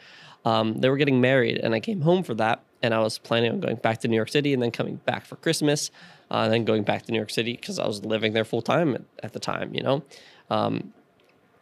Um, 0.44 0.80
they 0.80 0.88
were 0.88 0.96
getting 0.96 1.20
married, 1.20 1.58
and 1.58 1.74
I 1.74 1.80
came 1.80 2.02
home 2.02 2.22
for 2.22 2.34
that. 2.34 2.62
And 2.82 2.94
I 2.94 3.00
was 3.00 3.18
planning 3.18 3.50
on 3.50 3.60
going 3.60 3.76
back 3.76 4.00
to 4.00 4.08
New 4.08 4.14
York 4.14 4.28
City 4.28 4.52
and 4.52 4.62
then 4.62 4.70
coming 4.70 4.96
back 5.06 5.26
for 5.26 5.36
Christmas, 5.36 5.90
uh, 6.30 6.42
and 6.44 6.52
then 6.52 6.64
going 6.64 6.84
back 6.84 7.02
to 7.06 7.12
New 7.12 7.18
York 7.18 7.30
City 7.30 7.54
because 7.54 7.78
I 7.78 7.86
was 7.86 8.04
living 8.04 8.32
there 8.32 8.44
full 8.44 8.62
time 8.62 8.94
at, 8.94 9.02
at, 9.22 9.32
the 9.32 9.40
time, 9.40 9.74
you 9.74 9.82
know. 9.82 10.04
Um, 10.50 10.92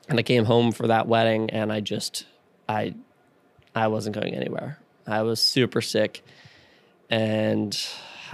and 0.09 0.19
I 0.19 0.23
came 0.23 0.45
home 0.45 0.73
for 0.73 0.89
that 0.89 1.07
wedding, 1.09 1.51
and 1.51 1.73
I 1.73 1.81
just, 1.81 2.27
I, 2.69 2.95
I 3.75 3.87
wasn't 3.87 4.17
going 4.17 4.35
anywhere. 4.35 4.79
I 5.07 5.23
was 5.23 5.41
super 5.41 5.81
sick, 5.81 6.23
and 7.09 7.75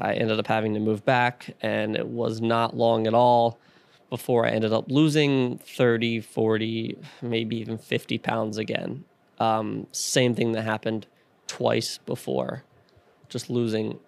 I 0.00 0.14
ended 0.14 0.38
up 0.38 0.46
having 0.46 0.74
to 0.74 0.80
move 0.80 1.04
back, 1.04 1.54
and 1.60 1.94
it 1.94 2.08
was 2.08 2.40
not 2.40 2.76
long 2.76 3.06
at 3.06 3.14
all 3.14 3.58
before 4.08 4.46
I 4.46 4.50
ended 4.50 4.72
up 4.72 4.90
losing 4.90 5.58
30, 5.58 6.20
40, 6.20 6.98
maybe 7.22 7.56
even 7.58 7.78
50 7.78 8.18
pounds 8.18 8.58
again. 8.58 9.04
Um, 9.38 9.86
same 9.92 10.34
thing 10.34 10.52
that 10.52 10.62
happened 10.62 11.06
twice 11.46 11.98
before, 11.98 12.64
just 13.28 13.48
losing 13.50 13.98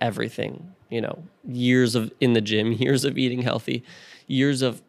everything, 0.00 0.74
you 0.88 1.00
know, 1.00 1.22
years 1.46 1.94
of 1.94 2.10
in 2.20 2.32
the 2.32 2.40
gym, 2.40 2.72
years 2.72 3.04
of 3.04 3.18
eating 3.18 3.42
healthy, 3.42 3.84
years 4.26 4.62
of 4.62 4.82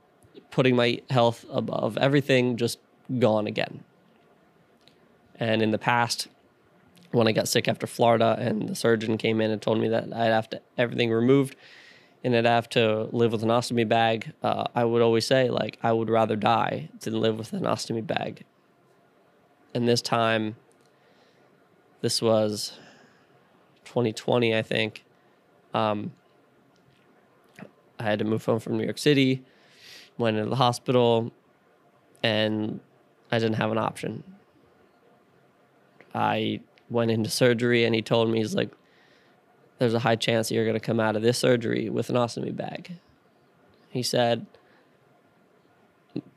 putting 0.51 0.75
my 0.75 1.01
health 1.09 1.45
above 1.51 1.97
everything, 1.97 2.55
just 2.57 2.79
gone 3.19 3.47
again. 3.47 3.83
And 5.35 5.61
in 5.61 5.71
the 5.71 5.77
past, 5.77 6.27
when 7.11 7.27
I 7.27 7.31
got 7.31 7.47
sick 7.47 7.67
after 7.67 7.87
Florida 7.87 8.35
and 8.39 8.69
the 8.69 8.75
surgeon 8.75 9.17
came 9.17 9.41
in 9.41 9.51
and 9.51 9.61
told 9.61 9.79
me 9.79 9.89
that 9.89 10.13
I'd 10.13 10.25
have 10.31 10.49
to 10.51 10.61
everything 10.77 11.11
removed 11.11 11.55
and 12.23 12.35
I'd 12.35 12.45
have 12.45 12.69
to 12.69 13.09
live 13.11 13.31
with 13.31 13.43
an 13.43 13.49
ostomy 13.49 13.87
bag, 13.87 14.33
uh, 14.43 14.65
I 14.75 14.85
would 14.85 15.01
always 15.01 15.25
say 15.25 15.49
like 15.49 15.77
I 15.83 15.91
would 15.91 16.09
rather 16.09 16.35
die 16.35 16.89
than 17.01 17.19
live 17.19 17.37
with 17.37 17.53
an 17.53 17.63
ostomy 17.63 18.05
bag. 18.05 18.45
And 19.73 19.87
this 19.87 20.01
time, 20.01 20.55
this 22.01 22.21
was 22.21 22.73
2020, 23.85 24.55
I 24.55 24.61
think. 24.61 25.03
Um, 25.73 26.11
I 27.99 28.03
had 28.03 28.19
to 28.19 28.25
move 28.25 28.43
home 28.43 28.59
from 28.59 28.77
New 28.77 28.83
York 28.83 28.97
City, 28.97 29.43
went 30.17 30.37
into 30.37 30.49
the 30.49 30.55
hospital, 30.55 31.31
and 32.23 32.79
I 33.31 33.39
didn't 33.39 33.55
have 33.55 33.71
an 33.71 33.77
option. 33.77 34.23
I 36.13 36.61
went 36.91 37.10
into 37.10 37.29
surgery, 37.29 37.86
and 37.86 37.95
he 37.95 38.01
told 38.01 38.29
me, 38.29 38.39
he's 38.39 38.53
like, 38.53 38.69
there's 39.79 39.93
a 39.95 40.00
high 40.00 40.15
chance 40.15 40.50
that 40.50 40.55
you're 40.55 40.65
going 40.65 40.75
to 40.75 40.86
come 40.86 41.00
out 41.00 41.15
of 41.15 41.24
this 41.24 41.39
surgery 41.39 41.89
with 41.89 42.10
an 42.10 42.15
ostomy 42.15 42.55
bag. 42.55 42.98
He 43.89 44.03
said, 44.03 44.45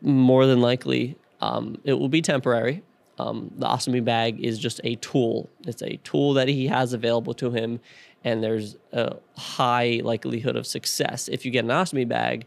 more 0.01 0.47
than 0.47 0.61
likely, 0.61 1.17
um, 1.41 1.79
it 1.85 1.95
will 1.95 2.09
be 2.09 2.23
temporary. 2.23 2.83
Um, 3.19 3.53
the 3.57 3.67
ostomy 3.67 4.03
bag 4.03 4.43
is 4.43 4.59
just 4.59 4.81
a 4.83 4.97
tool. 4.97 5.51
It's 5.67 5.83
a 5.83 5.97
tool 5.99 6.33
that 6.35 6.49
he 6.49 6.69
has 6.69 6.93
available 6.93 7.35
to 7.35 7.51
him, 7.51 7.81
and 8.25 8.43
there's 8.43 8.77
a 8.93 9.17
high 9.37 10.01
likelihood 10.03 10.57
of 10.57 10.67
success 10.67 11.29
if 11.29 11.45
you 11.45 11.51
get 11.51 11.65
an 11.65 11.71
ostomy 11.71 12.09
bag 12.09 12.47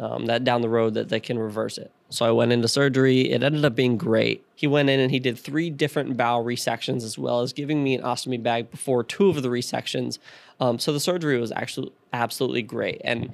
um, 0.00 0.26
that 0.26 0.44
down 0.44 0.60
the 0.60 0.68
road 0.68 0.94
that 0.94 1.08
they 1.08 1.20
can 1.20 1.38
reverse 1.38 1.78
it. 1.78 1.92
So 2.12 2.26
I 2.26 2.30
went 2.30 2.52
into 2.52 2.68
surgery. 2.68 3.30
It 3.30 3.42
ended 3.42 3.64
up 3.64 3.74
being 3.74 3.96
great. 3.96 4.44
He 4.54 4.66
went 4.66 4.90
in 4.90 5.00
and 5.00 5.10
he 5.10 5.18
did 5.18 5.38
three 5.38 5.70
different 5.70 6.16
bowel 6.16 6.44
resections 6.44 7.02
as 7.02 7.18
well 7.18 7.40
as 7.40 7.52
giving 7.52 7.82
me 7.82 7.94
an 7.94 8.02
ostomy 8.02 8.42
bag 8.42 8.70
before 8.70 9.02
two 9.02 9.28
of 9.28 9.42
the 9.42 9.48
resections. 9.48 10.18
Um, 10.60 10.78
so 10.78 10.92
the 10.92 11.00
surgery 11.00 11.40
was 11.40 11.52
actually 11.52 11.92
absolutely 12.12 12.62
great. 12.62 13.00
And 13.04 13.32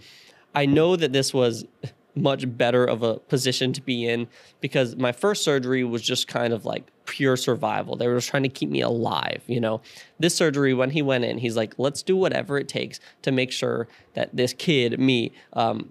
I 0.55 0.67
know 0.67 0.97
that 0.97 1.13
this 1.13 1.35
was 1.35 1.67
much 2.15 2.57
better 2.57 2.85
of 2.85 3.03
a 3.03 3.19
position 3.19 3.73
to 3.73 3.81
be 3.81 4.07
in 4.07 4.29
because 4.61 4.97
my 4.97 5.13
first 5.13 5.45
surgery 5.45 5.85
was 5.85 6.03
just 6.03 6.27
kind 6.27 6.53
of 6.53 6.65
like 6.65 6.91
pure 7.07 7.37
survival. 7.37 7.97
They 7.97 8.09
were 8.09 8.17
just 8.17 8.29
trying 8.29 8.43
to 8.43 8.49
keep 8.49 8.69
me 8.69 8.81
alive, 8.81 9.43
you 9.47 9.61
know. 9.61 9.81
This 10.19 10.35
surgery, 10.35 10.75
when 10.75 10.91
he 10.91 11.03
went 11.03 11.25
in, 11.25 11.39
he's 11.39 11.57
like, 11.57 11.75
let's 11.79 12.03
do 12.03 12.17
whatever 12.17 12.59
it 12.59 12.69
takes 12.69 13.01
to 13.23 13.33
make 13.33 13.53
sure 13.53 13.89
that 14.15 14.35
this 14.35 14.53
kid, 14.53 14.99
me, 14.99 15.33
um, 15.53 15.91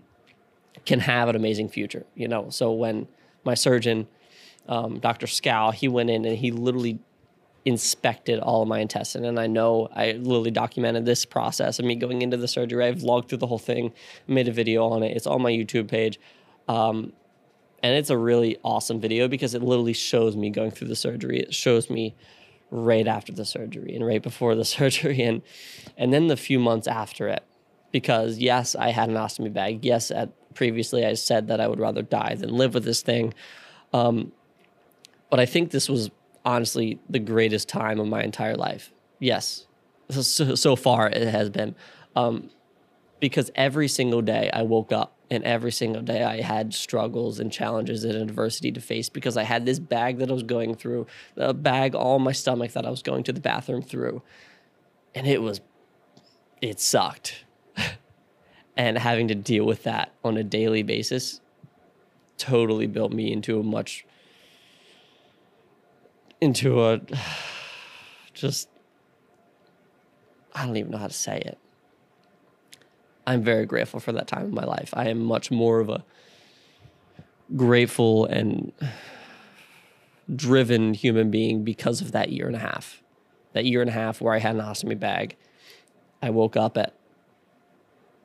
can 0.88 1.00
have 1.02 1.30
an 1.30 1.36
amazing 1.36 1.70
future, 1.70 2.06
you 2.16 2.28
know. 2.28 2.50
So 2.50 2.72
when 2.72 3.08
my 3.44 3.54
surgeon, 3.54 4.08
um, 4.68 5.00
Dr. 5.00 5.28
Scow, 5.28 5.72
he 5.72 5.88
went 5.88 6.10
in 6.10 6.26
and 6.26 6.38
he 6.38 6.52
literally 6.52 7.00
inspected 7.66 8.40
all 8.40 8.62
of 8.62 8.68
my 8.68 8.80
intestine. 8.80 9.26
And 9.26 9.40
I 9.40 9.48
know 9.48 9.90
I 9.94 10.14
literally 10.14 10.52
documented 10.52 11.06
this 11.06 11.26
process 11.26 11.80
of 11.80 11.86
me 11.86 11.96
going 11.96 12.22
into 12.22 12.38
the 12.38 12.48
surgery. 12.48 12.86
I've 12.86 12.98
vlogged 12.98 13.28
through 13.28 13.40
the 13.40 13.48
whole 13.48 13.60
thing, 13.60 13.94
made 14.26 14.48
a 14.48 14.54
video 14.54 14.88
on 14.88 15.04
it. 15.04 15.16
It's 15.16 15.28
on 15.28 15.42
my 15.42 15.52
YouTube 15.52 15.90
page. 15.90 16.20
Um, 16.68 17.12
and 17.84 17.96
it's 17.96 18.10
a 18.10 18.18
really 18.18 18.58
awesome 18.64 19.00
video 19.00 19.28
because 19.28 19.54
it 19.54 19.62
literally 19.62 19.94
shows 19.94 20.36
me 20.36 20.50
going 20.50 20.72
through 20.72 20.88
the 20.88 20.96
surgery. 20.96 21.40
It 21.40 21.54
shows 21.54 21.90
me 21.90 22.16
right 22.72 23.08
after 23.08 23.32
the 23.32 23.46
surgery 23.46 23.96
and 23.96 24.06
right 24.06 24.22
before 24.22 24.56
the 24.56 24.66
surgery 24.76 25.22
and 25.22 25.42
and 25.98 26.14
then 26.14 26.28
the 26.28 26.38
few 26.38 26.60
months 26.60 26.88
after 26.88 27.28
it 27.28 27.44
because 27.92 28.38
yes 28.38 28.76
i 28.76 28.90
had 28.90 29.10
an 29.10 29.16
ostomy 29.16 29.52
bag 29.52 29.86
yes 29.86 30.12
at 30.12 30.30
previously 30.58 31.06
i 31.06 31.14
said 31.14 31.48
that 31.48 31.62
i 31.62 31.68
would 31.68 31.80
rather 31.80 32.02
die 32.02 32.36
than 32.36 32.50
live 32.50 32.74
with 32.74 32.84
this 32.84 33.02
thing 33.02 33.34
um, 33.94 34.32
but 35.30 35.40
i 35.40 35.46
think 35.46 35.72
this 35.72 35.88
was 35.88 36.10
honestly 36.48 36.98
the 37.10 37.20
greatest 37.20 37.68
time 37.68 38.00
of 38.00 38.08
my 38.08 38.24
entire 38.24 38.56
life. 38.56 38.94
Yes, 39.20 39.68
so, 40.10 40.56
so 40.56 40.76
far 40.78 41.10
it 41.10 41.28
has 41.28 41.50
been. 41.50 41.76
Um, 42.16 42.50
because 43.20 43.52
every 43.54 43.90
single 43.90 44.22
day 44.22 44.50
I 44.54 44.62
woke 44.62 44.94
up 44.94 45.14
and 45.30 45.44
every 45.44 45.72
single 45.72 46.02
day 46.02 46.24
I 46.24 46.42
had 46.42 46.74
struggles 46.74 47.40
and 47.40 47.52
challenges 47.52 48.06
and 48.06 48.16
adversity 48.16 48.72
to 48.72 48.80
face 48.80 49.10
because 49.10 49.36
I 49.36 49.44
had 49.44 49.66
this 49.66 49.78
bag 49.78 50.20
that 50.20 50.30
I 50.30 50.34
was 50.34 50.44
going 50.44 50.76
through, 50.76 51.08
a 51.36 51.54
bag 51.54 51.96
all 51.96 52.18
my 52.18 52.32
stomach 52.32 52.72
that 52.72 52.86
I 52.86 52.90
was 52.90 53.02
going 53.02 53.24
to 53.24 53.34
the 53.34 53.42
bathroom 53.42 53.82
through. 53.82 54.22
And 55.14 55.28
it 55.28 55.42
was, 55.42 55.60
it 56.62 56.80
sucked. 56.80 57.44
And 58.78 58.98
having 58.98 59.28
to 59.28 59.36
deal 59.36 59.66
with 59.66 59.84
that 59.84 60.14
on 60.24 60.38
a 60.38 60.44
daily 60.44 60.84
basis 60.84 61.42
totally 62.38 62.86
built 62.86 63.12
me 63.12 63.32
into 63.34 63.60
a 63.60 63.64
much 63.64 64.06
into 66.40 66.84
a 66.84 67.02
just 68.34 68.70
I 70.54 70.66
don't 70.66 70.78
even 70.78 70.92
know 70.92 70.98
how 70.98 71.08
to 71.08 71.14
say 71.14 71.38
it. 71.38 71.58
I'm 73.28 73.44
very 73.44 73.66
grateful 73.66 74.00
for 74.00 74.12
that 74.14 74.28
time 74.28 74.46
in 74.46 74.54
my 74.56 74.64
life. 74.64 74.92
I 74.94 75.10
am 75.10 75.20
much 75.20 75.52
more 75.52 75.80
of 75.80 75.90
a 75.90 76.04
grateful 77.56 78.26
and 78.26 78.72
driven 80.36 80.94
human 80.94 81.30
being 81.30 81.64
because 81.64 82.02
of 82.02 82.12
that 82.14 82.32
year 82.32 82.48
and 82.48 82.56
a 82.56 82.60
half. 82.60 83.04
That 83.54 83.66
year 83.66 83.82
and 83.82 83.90
a 83.90 83.94
half 83.94 84.20
where 84.22 84.34
I 84.34 84.40
had 84.40 84.56
an 84.56 84.62
ostomy 84.62 85.00
bag. 85.00 85.36
I 86.22 86.32
woke 86.32 86.58
up 86.58 86.78
at 86.78 86.96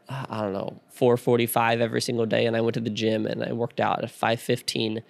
I 0.08 0.42
don't 0.42 0.52
know, 0.52 0.80
4:45 0.96 1.80
every 1.80 2.00
single 2.00 2.26
day 2.26 2.46
and 2.46 2.56
I 2.56 2.60
went 2.60 2.74
to 2.74 2.80
the 2.80 2.90
gym 2.90 3.26
and 3.26 3.42
I 3.42 3.52
worked 3.52 3.80
out 3.80 4.02
at 4.02 4.10
5:15 4.10 5.02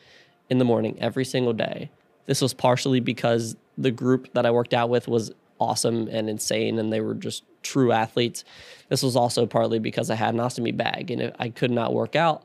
in 0.50 0.58
the 0.58 0.64
morning 0.64 0.96
every 1.00 1.24
single 1.24 1.52
day 1.52 1.90
this 2.26 2.40
was 2.40 2.54
partially 2.54 3.00
because 3.00 3.56
the 3.76 3.90
group 3.90 4.32
that 4.34 4.46
I 4.46 4.50
worked 4.50 4.74
out 4.74 4.88
with 4.88 5.08
was 5.08 5.32
awesome 5.58 6.08
and 6.08 6.28
insane 6.28 6.78
and 6.78 6.92
they 6.92 7.00
were 7.00 7.14
just 7.14 7.44
true 7.62 7.92
athletes. 7.92 8.44
This 8.88 9.02
was 9.02 9.16
also 9.16 9.46
partly 9.46 9.78
because 9.78 10.10
I 10.10 10.14
had 10.14 10.34
an 10.34 10.40
ostomy 10.40 10.76
bag 10.76 11.10
and 11.10 11.32
I 11.38 11.48
could 11.48 11.70
not 11.70 11.94
work 11.94 12.16
out 12.16 12.44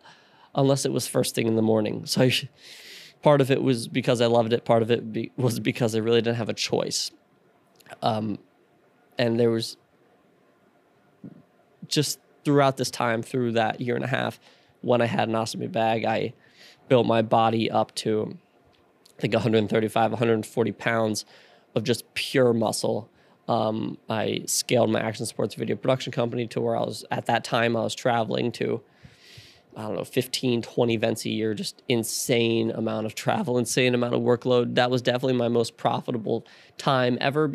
unless 0.55 0.85
it 0.85 0.91
was 0.91 1.07
first 1.07 1.35
thing 1.35 1.47
in 1.47 1.55
the 1.55 1.61
morning. 1.61 2.05
So 2.05 2.21
I, 2.21 2.31
part 3.21 3.41
of 3.41 3.51
it 3.51 3.61
was 3.61 3.87
because 3.87 4.21
I 4.21 4.27
loved 4.27 4.53
it, 4.53 4.65
part 4.65 4.81
of 4.81 4.91
it 4.91 5.11
be, 5.11 5.31
was 5.35 5.59
because 5.59 5.95
I 5.95 5.99
really 5.99 6.21
didn't 6.21 6.37
have 6.37 6.49
a 6.49 6.53
choice. 6.53 7.11
Um, 8.01 8.39
and 9.17 9.39
there 9.39 9.49
was 9.49 9.77
just 11.87 12.19
throughout 12.47 12.77
this 12.77 12.89
time, 12.89 13.21
through 13.21 13.51
that 13.51 13.81
year 13.81 13.93
and 13.93 14.05
a 14.05 14.07
half, 14.07 14.39
when 14.79 15.01
I 15.01 15.05
had 15.05 15.27
an 15.27 15.35
ostomy 15.35 15.69
bag, 15.69 16.05
I 16.05 16.33
built 16.87 17.05
my 17.05 17.21
body 17.21 17.69
up 17.69 17.93
to 17.95 18.37
I 19.17 19.21
think 19.21 19.33
135, 19.33 20.11
140 20.11 20.71
pounds 20.71 21.25
of 21.75 21.83
just 21.83 22.13
pure 22.13 22.53
muscle. 22.53 23.09
Um, 23.49 23.97
I 24.09 24.43
scaled 24.45 24.89
my 24.89 25.01
action 25.01 25.25
sports 25.25 25.55
video 25.55 25.75
production 25.75 26.13
company 26.13 26.47
to 26.47 26.61
where 26.61 26.77
I 26.77 26.79
was 26.79 27.03
at 27.11 27.25
that 27.25 27.43
time 27.43 27.75
I 27.75 27.81
was 27.81 27.93
traveling 27.93 28.53
to 28.53 28.81
I 29.75 29.81
don't 29.81 29.95
know 29.95 30.05
15 30.05 30.61
20 30.61 30.93
events 30.93 31.25
a 31.25 31.29
year 31.29 31.53
just 31.53 31.81
insane 31.87 32.71
amount 32.71 33.05
of 33.05 33.15
travel 33.15 33.57
insane 33.59 33.93
amount 33.93 34.15
of 34.15 34.21
workload 34.21 34.75
that 34.75 34.91
was 34.91 35.01
definitely 35.01 35.37
my 35.37 35.47
most 35.47 35.77
profitable 35.77 36.45
time 36.77 37.17
ever 37.21 37.53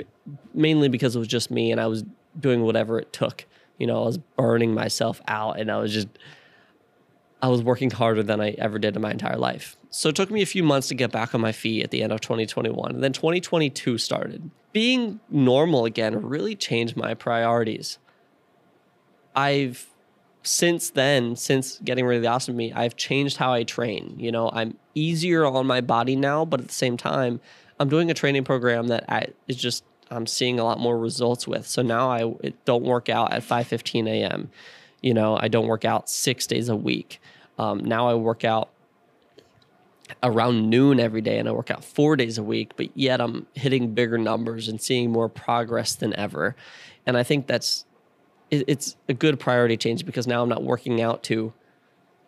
mainly 0.55 0.89
because 0.89 1.15
it 1.15 1.19
was 1.19 1.29
just 1.29 1.51
me 1.51 1.73
and 1.73 1.81
I 1.81 1.89
was 1.89 2.05
doing 2.39 2.63
whatever 2.63 2.99
it 2.99 3.13
took 3.13 3.45
you 3.83 3.89
know 3.89 4.01
I 4.01 4.07
was 4.07 4.19
burning 4.19 4.75
myself 4.75 5.21
out 5.27 5.59
and 5.59 5.69
I 5.69 5.79
was 5.79 5.93
just 5.93 6.07
I 7.43 7.49
was 7.49 7.65
working 7.65 7.91
harder 7.91 8.23
than 8.23 8.41
I 8.41 8.51
ever 8.51 8.79
did 8.79 8.95
in 8.95 9.03
my 9.03 9.11
entire 9.11 9.37
life. 9.37 9.77
So 9.91 10.09
it 10.09 10.15
took 10.15 10.31
me 10.31 10.41
a 10.41 10.47
few 10.47 10.63
months 10.63 10.87
to 10.89 10.95
get 10.95 11.11
back 11.11 11.35
on 11.35 11.41
my 11.41 11.51
feet 11.51 11.83
at 11.83 11.91
the 11.91 12.05
end 12.05 12.13
of 12.13 12.21
2021. 12.21 12.95
And 12.95 13.03
then 13.03 13.13
2022 13.13 13.99
started. 13.99 14.53
Being 14.73 15.19
normal 15.29 15.85
again 15.85 16.25
really 16.25 16.55
changed 16.55 16.97
my 16.97 17.15
priorities. 17.15 17.99
I've 19.35 19.89
since 20.45 20.91
then, 20.91 21.35
since 21.35 21.81
getting 21.81 22.07
rid 22.07 22.19
of 22.19 22.23
the 22.23 22.29
ostomy, 22.29 22.73
I've 22.77 22.95
changed 22.95 23.37
how 23.37 23.53
I 23.53 23.65
train. 23.65 24.15
You 24.17 24.31
know, 24.31 24.49
I'm 24.53 24.77
easier 24.95 25.45
on 25.45 25.67
my 25.67 25.81
body 25.81 26.15
now, 26.15 26.45
but 26.45 26.61
at 26.61 26.69
the 26.69 26.73
same 26.73 26.97
time, 26.97 27.41
I'm 27.81 27.89
doing 27.89 28.13
a 28.13 28.15
training 28.15 28.45
program 28.45 28.87
that 28.89 29.07
I, 29.09 29.27
is 29.49 29.57
just 29.57 29.83
I'm 30.13 30.27
seeing 30.27 30.61
a 30.61 30.65
lot 30.65 30.79
more 30.79 30.99
results 30.99 31.49
with. 31.49 31.67
So 31.67 31.83
now 31.83 32.11
I 32.11 32.53
don't 32.65 32.85
work 32.85 33.09
out 33.09 33.33
at 33.33 33.43
5:15 33.43 34.09
a.m. 34.09 34.51
You 35.01 35.15
know, 35.15 35.37
I 35.41 35.49
don't 35.49 35.67
work 35.67 35.85
out 35.85 36.09
six 36.09 36.47
days 36.47 36.69
a 36.69 36.77
week. 36.77 37.21
Um, 37.59 37.79
now 37.79 38.09
I 38.09 38.15
work 38.15 38.45
out 38.45 38.71
around 40.23 40.69
noon 40.69 41.01
every 41.01 41.21
day 41.21 41.39
and 41.39 41.49
I 41.49 41.53
work 41.53 41.71
out 41.71 41.85
four 41.85 42.17
days 42.17 42.39
a 42.39 42.43
week, 42.43 42.73
but 42.77 42.97
yet 42.97 43.21
I'm 43.21 43.47
hitting 43.55 43.95
bigger 43.95 44.19
numbers 44.19 44.69
and 44.69 44.81
seeing 44.81 45.11
more 45.11 45.29
progress 45.29 45.95
than 45.95 46.15
ever. 46.15 46.55
And 47.07 47.17
I 47.17 47.23
think 47.23 47.47
that's 47.47 47.85
it, 48.51 48.65
it's 48.69 48.97
a 49.09 49.15
good 49.15 49.41
priority 49.41 49.77
change 49.77 50.05
because 50.05 50.27
now 50.27 50.43
I'm 50.43 50.49
not 50.49 50.63
working 50.63 51.01
out 51.01 51.23
to 51.25 51.53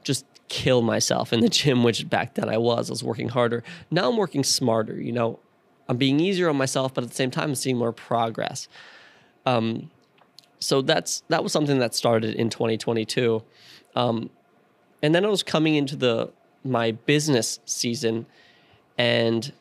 just 0.02 0.24
kill 0.48 0.82
myself 0.82 1.32
in 1.32 1.40
the 1.40 1.48
gym, 1.60 1.84
which 1.84 2.08
back 2.08 2.34
then 2.34 2.48
I 2.48 2.58
was. 2.58 2.90
I 2.90 2.92
was 2.92 3.04
working 3.04 3.28
harder. 3.28 3.62
Now 3.90 4.08
I'm 4.10 4.16
working 4.16 4.42
smarter. 4.42 5.00
You 5.00 5.12
know, 5.12 5.38
I'm 5.88 5.96
being 5.96 6.20
easier 6.20 6.48
on 6.48 6.56
myself, 6.56 6.94
but 6.94 7.04
at 7.04 7.10
the 7.10 7.16
same 7.16 7.30
time, 7.30 7.50
I'm 7.50 7.54
seeing 7.54 7.76
more 7.76 7.92
progress. 7.92 8.68
Um, 9.46 9.90
so 10.58 10.80
that's 10.80 11.22
that 11.28 11.42
was 11.42 11.52
something 11.52 11.78
that 11.78 11.94
started 11.94 12.34
in 12.34 12.48
2022, 12.48 13.42
um, 13.94 14.30
and 15.02 15.14
then 15.14 15.24
I 15.24 15.28
was 15.28 15.42
coming 15.42 15.74
into 15.74 15.96
the 15.96 16.32
my 16.64 16.92
business 16.92 17.60
season, 17.66 18.24
and 18.96 19.52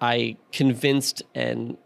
I 0.00 0.36
convinced 0.52 1.22
and 1.34 1.76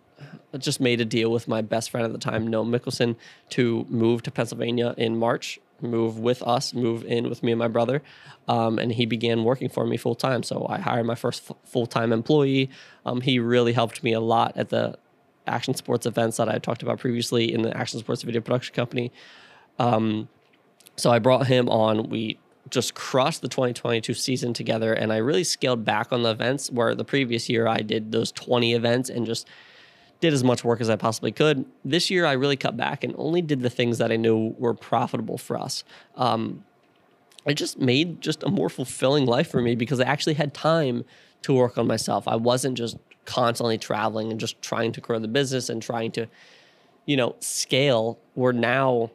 just 0.58 0.80
made 0.80 1.00
a 1.00 1.04
deal 1.04 1.30
with 1.30 1.48
my 1.48 1.62
best 1.62 1.90
friend 1.90 2.04
at 2.04 2.12
the 2.12 2.18
time, 2.18 2.46
Noah 2.46 2.64
Mickelson, 2.64 3.16
to 3.50 3.86
move 3.88 4.22
to 4.24 4.30
Pennsylvania 4.30 4.94
in 4.98 5.16
March, 5.16 5.60
move 5.82 6.18
with 6.18 6.42
us, 6.42 6.74
move 6.74 7.04
in 7.04 7.28
with 7.28 7.42
me 7.42 7.52
and 7.52 7.58
my 7.58 7.68
brother. 7.68 8.02
Um, 8.48 8.78
and 8.78 8.92
he 8.92 9.06
began 9.06 9.44
working 9.44 9.68
for 9.68 9.86
me 9.86 9.96
full 9.96 10.14
time. 10.14 10.42
So 10.42 10.66
I 10.68 10.78
hired 10.78 11.06
my 11.06 11.14
first 11.14 11.50
f- 11.50 11.56
full 11.64 11.86
time 11.86 12.12
employee. 12.12 12.70
Um, 13.06 13.20
he 13.20 13.38
really 13.38 13.72
helped 13.72 14.02
me 14.02 14.12
a 14.12 14.20
lot 14.20 14.56
at 14.56 14.70
the 14.70 14.98
action 15.46 15.74
sports 15.74 16.06
events 16.06 16.36
that 16.36 16.48
I 16.48 16.58
talked 16.58 16.82
about 16.82 16.98
previously 16.98 17.52
in 17.52 17.62
the 17.62 17.76
action 17.76 17.98
sports 18.00 18.22
video 18.22 18.40
production 18.40 18.74
company. 18.74 19.12
Um, 19.78 20.28
so 20.96 21.10
I 21.10 21.18
brought 21.18 21.46
him 21.46 21.68
on. 21.68 22.08
We 22.08 22.38
just 22.68 22.94
crushed 22.94 23.40
the 23.40 23.48
2022 23.48 24.14
season 24.14 24.52
together, 24.52 24.92
and 24.92 25.12
I 25.12 25.16
really 25.16 25.44
scaled 25.44 25.84
back 25.84 26.12
on 26.12 26.22
the 26.22 26.30
events 26.30 26.70
where 26.70 26.94
the 26.94 27.04
previous 27.04 27.48
year 27.48 27.66
I 27.66 27.78
did 27.78 28.12
those 28.12 28.30
20 28.32 28.74
events 28.74 29.08
and 29.10 29.26
just 29.26 29.48
did 30.20 30.32
as 30.32 30.44
much 30.44 30.64
work 30.64 30.80
as 30.80 30.90
I 30.90 30.96
possibly 30.96 31.32
could. 31.32 31.64
This 31.84 32.10
year, 32.10 32.26
I 32.26 32.32
really 32.32 32.56
cut 32.56 32.76
back 32.76 33.04
and 33.04 33.14
only 33.16 33.42
did 33.42 33.60
the 33.60 33.70
things 33.70 33.98
that 33.98 34.12
I 34.12 34.16
knew 34.16 34.54
were 34.58 34.74
profitable 34.74 35.38
for 35.38 35.58
us. 35.58 35.82
Um, 36.16 36.64
it 37.46 37.54
just 37.54 37.78
made 37.78 38.20
just 38.20 38.42
a 38.42 38.48
more 38.48 38.68
fulfilling 38.68 39.26
life 39.26 39.50
for 39.50 39.62
me 39.62 39.74
because 39.74 39.98
I 39.98 40.04
actually 40.04 40.34
had 40.34 40.52
time 40.52 41.04
to 41.42 41.54
work 41.54 41.78
on 41.78 41.86
myself. 41.86 42.28
I 42.28 42.36
wasn't 42.36 42.76
just 42.76 42.98
constantly 43.24 43.78
traveling 43.78 44.30
and 44.30 44.38
just 44.38 44.60
trying 44.60 44.92
to 44.92 45.00
grow 45.00 45.18
the 45.18 45.28
business 45.28 45.70
and 45.70 45.82
trying 45.82 46.10
to, 46.12 46.26
you 47.06 47.16
know, 47.16 47.36
scale. 47.40 48.18
We're 48.34 48.52
now 48.52 49.10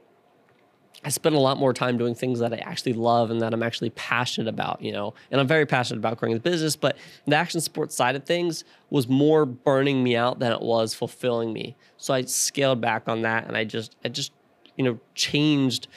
I 1.05 1.09
spend 1.09 1.35
a 1.35 1.39
lot 1.39 1.59
more 1.59 1.71
time 1.71 1.99
doing 1.99 2.15
things 2.15 2.39
that 2.39 2.51
I 2.51 2.57
actually 2.57 2.93
love 2.93 3.29
and 3.29 3.39
that 3.41 3.53
I'm 3.53 3.61
actually 3.61 3.91
passionate 3.91 4.49
about, 4.49 4.81
you 4.81 4.91
know. 4.91 5.13
And 5.29 5.39
I'm 5.39 5.45
very 5.45 5.67
passionate 5.67 5.99
about 5.99 6.17
growing 6.17 6.33
the 6.33 6.41
business, 6.41 6.75
but 6.75 6.97
the 7.27 7.35
action 7.35 7.61
sports 7.61 7.95
side 7.95 8.15
of 8.15 8.23
things 8.23 8.63
was 8.89 9.07
more 9.07 9.45
burning 9.45 10.03
me 10.03 10.15
out 10.15 10.39
than 10.39 10.51
it 10.51 10.61
was 10.61 10.95
fulfilling 10.95 11.53
me. 11.53 11.75
So 11.97 12.11
I 12.15 12.23
scaled 12.23 12.81
back 12.81 13.07
on 13.07 13.21
that 13.21 13.45
and 13.47 13.55
I 13.55 13.65
just 13.65 13.95
I 14.03 14.09
just, 14.09 14.31
you 14.77 14.83
know, 14.83 14.99
changed 15.13 15.87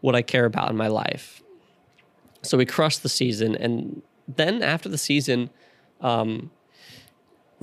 what 0.00 0.14
I 0.14 0.22
care 0.22 0.44
about 0.44 0.70
in 0.70 0.76
my 0.76 0.86
life. 0.86 1.42
So 2.42 2.56
we 2.56 2.66
crushed 2.66 3.02
the 3.02 3.08
season 3.08 3.56
and 3.56 4.00
then 4.28 4.62
after 4.62 4.88
the 4.88 4.98
season, 4.98 5.50
um, 6.00 6.52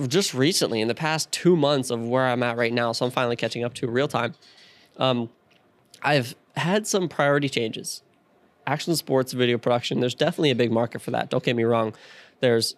just 0.06 0.34
recently 0.34 0.82
in 0.82 0.88
the 0.88 0.94
past 0.94 1.32
two 1.32 1.56
months 1.56 1.88
of 1.88 2.06
where 2.06 2.26
I'm 2.26 2.42
at 2.42 2.58
right 2.58 2.72
now, 2.72 2.92
so 2.92 3.06
I'm 3.06 3.10
finally 3.10 3.36
catching 3.36 3.64
up 3.64 3.72
to 3.74 3.88
real 3.88 4.08
time. 4.08 4.34
Um, 4.98 5.30
I've 6.02 6.34
had 6.56 6.86
some 6.86 7.08
priority 7.08 7.48
changes. 7.48 8.02
Action 8.66 8.96
sports 8.96 9.32
video 9.32 9.58
production, 9.58 10.00
there's 10.00 10.14
definitely 10.14 10.50
a 10.50 10.54
big 10.54 10.72
market 10.72 11.02
for 11.02 11.10
that. 11.10 11.28
Don't 11.30 11.42
get 11.42 11.56
me 11.56 11.64
wrong. 11.64 11.94
There's 12.40 12.76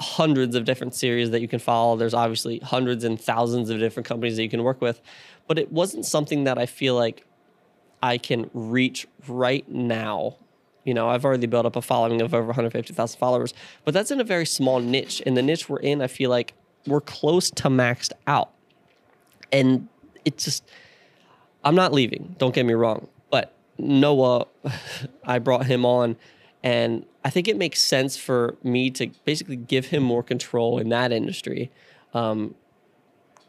hundreds 0.00 0.54
of 0.56 0.64
different 0.64 0.94
series 0.94 1.30
that 1.30 1.40
you 1.40 1.48
can 1.48 1.58
follow. 1.58 1.96
There's 1.96 2.14
obviously 2.14 2.58
hundreds 2.58 3.04
and 3.04 3.20
thousands 3.20 3.70
of 3.70 3.78
different 3.78 4.06
companies 4.06 4.36
that 4.36 4.42
you 4.42 4.50
can 4.50 4.62
work 4.62 4.80
with. 4.80 5.00
But 5.46 5.58
it 5.58 5.72
wasn't 5.72 6.04
something 6.04 6.44
that 6.44 6.58
I 6.58 6.66
feel 6.66 6.94
like 6.94 7.24
I 8.02 8.18
can 8.18 8.50
reach 8.52 9.06
right 9.28 9.68
now. 9.68 10.36
You 10.84 10.94
know, 10.94 11.08
I've 11.08 11.24
already 11.24 11.46
built 11.46 11.64
up 11.64 11.76
a 11.76 11.82
following 11.82 12.20
of 12.20 12.34
over 12.34 12.46
150,000 12.46 13.18
followers, 13.18 13.54
but 13.84 13.94
that's 13.94 14.10
in 14.10 14.20
a 14.20 14.24
very 14.24 14.44
small 14.44 14.80
niche. 14.80 15.22
And 15.24 15.36
the 15.36 15.42
niche 15.42 15.68
we're 15.68 15.78
in, 15.78 16.02
I 16.02 16.06
feel 16.06 16.28
like 16.28 16.52
we're 16.86 17.00
close 17.00 17.50
to 17.52 17.68
maxed 17.68 18.12
out. 18.26 18.50
And 19.50 19.88
it 20.24 20.36
just, 20.36 20.68
I'm 21.64 21.74
not 21.74 21.92
leaving. 21.92 22.34
Don't 22.38 22.54
get 22.54 22.66
me 22.66 22.74
wrong. 22.74 23.08
Noah, 23.78 24.46
I 25.24 25.38
brought 25.38 25.66
him 25.66 25.84
on, 25.84 26.16
and 26.62 27.04
I 27.24 27.30
think 27.30 27.48
it 27.48 27.56
makes 27.56 27.80
sense 27.80 28.16
for 28.16 28.56
me 28.62 28.90
to 28.92 29.10
basically 29.24 29.56
give 29.56 29.86
him 29.86 30.02
more 30.02 30.22
control 30.22 30.78
in 30.78 30.88
that 30.90 31.12
industry. 31.12 31.70
Um, 32.12 32.54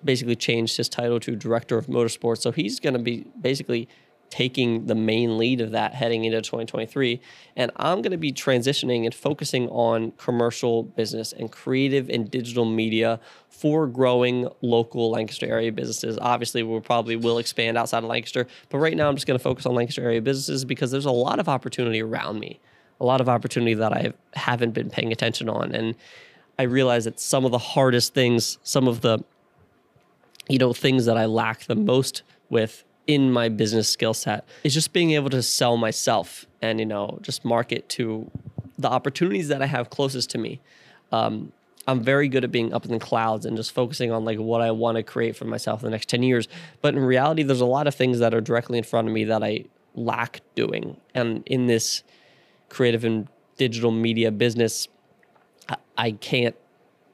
basically, 0.03 0.35
changed 0.35 0.77
his 0.77 0.89
title 0.89 1.19
to 1.21 1.35
director 1.35 1.77
of 1.77 1.88
motorsports. 1.88 2.41
So 2.41 2.51
he's 2.51 2.79
going 2.79 2.93
to 2.93 2.99
be 2.99 3.25
basically 3.39 3.88
taking 4.29 4.88
the 4.88 4.95
main 4.95 5.38
lead 5.38 5.61
of 5.61 5.71
that 5.71 5.93
heading 5.93 6.25
into 6.25 6.41
2023. 6.41 7.21
And 7.55 7.71
I'm 7.77 8.01
going 8.01 8.11
to 8.11 8.17
be 8.17 8.33
transitioning 8.33 9.05
and 9.05 9.13
focusing 9.13 9.69
on 9.69 10.11
commercial 10.17 10.83
business 10.83 11.31
and 11.31 11.51
creative 11.51 12.09
and 12.09 12.29
digital 12.29 12.65
media 12.65 13.19
for 13.49 13.88
growing 13.88 14.49
local 14.61 15.11
Lancaster 15.11 15.45
area 15.45 15.71
businesses. 15.71 16.17
Obviously, 16.21 16.63
we 16.63 16.79
probably 16.79 17.15
will 17.15 17.38
expand 17.38 17.77
outside 17.77 17.99
of 17.99 18.09
Lancaster, 18.09 18.47
but 18.69 18.79
right 18.79 18.97
now 18.97 19.07
I'm 19.07 19.15
just 19.15 19.27
going 19.27 19.39
to 19.39 19.43
focus 19.43 19.65
on 19.65 19.75
Lancaster 19.75 20.03
area 20.03 20.21
businesses 20.21 20.65
because 20.65 20.91
there's 20.91 21.05
a 21.05 21.11
lot 21.11 21.39
of 21.39 21.47
opportunity 21.47 22.01
around 22.01 22.39
me, 22.39 22.59
a 22.99 23.05
lot 23.05 23.21
of 23.21 23.29
opportunity 23.29 23.75
that 23.75 23.93
I 23.93 24.13
haven't 24.33 24.73
been 24.73 24.89
paying 24.89 25.11
attention 25.11 25.47
on. 25.47 25.71
And 25.71 25.95
I 26.59 26.63
realize 26.63 27.05
that 27.05 27.19
some 27.19 27.45
of 27.45 27.51
the 27.51 27.57
hardest 27.57 28.13
things, 28.13 28.57
some 28.63 28.88
of 28.88 29.01
the 29.01 29.23
you 30.49 30.59
know 30.59 30.73
things 30.73 31.05
that 31.05 31.17
I 31.17 31.25
lack 31.25 31.65
the 31.65 31.75
most 31.75 32.23
with 32.49 32.83
in 33.07 33.31
my 33.31 33.49
business 33.49 33.87
skill 33.87 34.13
set 34.13 34.47
is 34.63 34.73
just 34.73 34.93
being 34.93 35.11
able 35.11 35.29
to 35.29 35.43
sell 35.43 35.77
myself 35.77 36.45
and 36.61 36.79
you 36.79 36.85
know 36.85 37.19
just 37.21 37.45
market 37.45 37.87
to 37.89 38.29
the 38.77 38.89
opportunities 38.89 39.47
that 39.47 39.61
I 39.61 39.67
have 39.67 39.89
closest 39.89 40.29
to 40.31 40.37
me. 40.37 40.59
Um, 41.11 41.51
I'm 41.87 42.01
very 42.01 42.27
good 42.27 42.43
at 42.43 42.51
being 42.51 42.73
up 42.73 42.85
in 42.85 42.91
the 42.91 42.99
clouds 42.99 43.45
and 43.45 43.55
just 43.55 43.71
focusing 43.71 44.11
on 44.11 44.25
like 44.25 44.39
what 44.39 44.61
I 44.61 44.71
want 44.71 44.97
to 44.97 45.03
create 45.03 45.35
for 45.35 45.45
myself 45.45 45.81
in 45.81 45.85
the 45.85 45.91
next 45.91 46.09
10 46.09 46.23
years. 46.23 46.47
But 46.81 46.95
in 46.95 46.99
reality, 46.99 47.43
there's 47.43 47.61
a 47.61 47.65
lot 47.65 47.87
of 47.87 47.93
things 47.93 48.19
that 48.19 48.33
are 48.33 48.41
directly 48.41 48.77
in 48.77 48.83
front 48.83 49.07
of 49.07 49.13
me 49.13 49.23
that 49.25 49.43
I 49.43 49.65
lack 49.93 50.41
doing. 50.55 50.97
And 51.13 51.43
in 51.45 51.67
this 51.67 52.03
creative 52.69 53.05
and 53.05 53.27
digital 53.57 53.91
media 53.91 54.31
business, 54.31 54.87
I, 55.69 55.75
I 55.97 56.11
can't, 56.11 56.55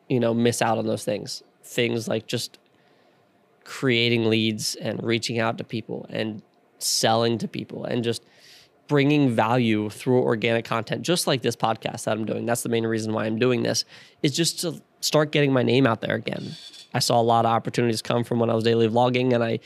you 0.08 0.20
know, 0.20 0.34
miss 0.34 0.62
out 0.62 0.78
on 0.78 0.88
those 0.88 1.04
things. 1.04 1.44
Things 1.64 2.08
like 2.08 2.26
just 2.26 2.58
creating 3.64 4.26
leads 4.30 4.76
and 4.76 5.02
reaching 5.04 5.40
out 5.40 5.58
to 5.58 5.64
people 5.64 6.06
and 6.10 6.42
selling 6.80 7.38
to 7.38 7.48
people 7.48 7.86
and 7.86 8.04
just 8.04 8.24
bringing 8.88 9.30
value 9.30 9.90
through 9.90 10.22
organic 10.22 10.66
content 10.66 11.02
just 11.02 11.26
like 11.28 11.42
this 11.42 11.56
podcast 11.56 12.04
that 12.04 12.18
I'm 12.18 12.26
doing. 12.26 12.46
That's 12.46 12.64
the 12.64 12.70
main 12.70 12.86
reason 12.86 13.14
why 13.14 13.26
I'm 13.26 13.40
doing 13.40 13.64
this 13.64 13.86
is 14.22 14.36
just 14.36 14.60
to 14.62 14.82
start 15.00 15.32
getting 15.32 15.54
my 15.54 15.64
name 15.64 15.88
out 15.88 16.02
there 16.02 16.16
again. 16.16 16.56
I 16.94 17.00
saw 17.00 17.20
a 17.20 17.24
lot 17.24 17.46
of 17.46 17.52
opportunities 17.52 18.02
come 18.02 18.24
from 18.24 18.40
when 18.40 18.50
I 18.50 18.54
was 18.54 18.64
daily 18.64 18.90
vlogging 18.90 19.34
and 19.34 19.44
I 19.44 19.60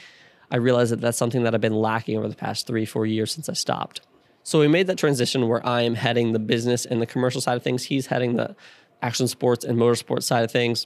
I 0.52 0.58
realized 0.58 0.92
that 0.92 1.02
that's 1.02 1.18
something 1.18 1.42
that 1.44 1.56
I've 1.56 1.62
been 1.62 1.74
lacking 1.74 2.18
over 2.18 2.28
the 2.28 2.36
past 2.36 2.68
3 2.68 2.86
4 2.86 3.06
years 3.08 3.32
since 3.32 3.50
I 3.50 3.54
stopped. 3.54 4.02
So 4.44 4.60
we 4.60 4.68
made 4.68 4.86
that 4.88 5.00
transition 5.00 5.48
where 5.48 5.66
I 5.66 5.82
am 5.82 5.96
heading 5.96 6.34
the 6.34 6.40
business 6.40 6.86
and 6.86 7.02
the 7.02 7.08
commercial 7.08 7.42
side 7.42 7.58
of 7.58 7.64
things. 7.64 7.86
He's 7.86 8.08
heading 8.08 8.36
the 8.36 8.56
action 9.02 9.28
sports 9.28 9.66
and 9.66 9.78
motorsports 9.78 10.24
side 10.24 10.44
of 10.44 10.52
things. 10.52 10.86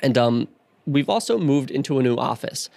And 0.00 0.16
um 0.16 0.48
we've 0.86 1.08
also 1.08 1.38
moved 1.38 1.70
into 1.70 1.98
a 1.98 2.02
new 2.02 2.16
office. 2.16 2.68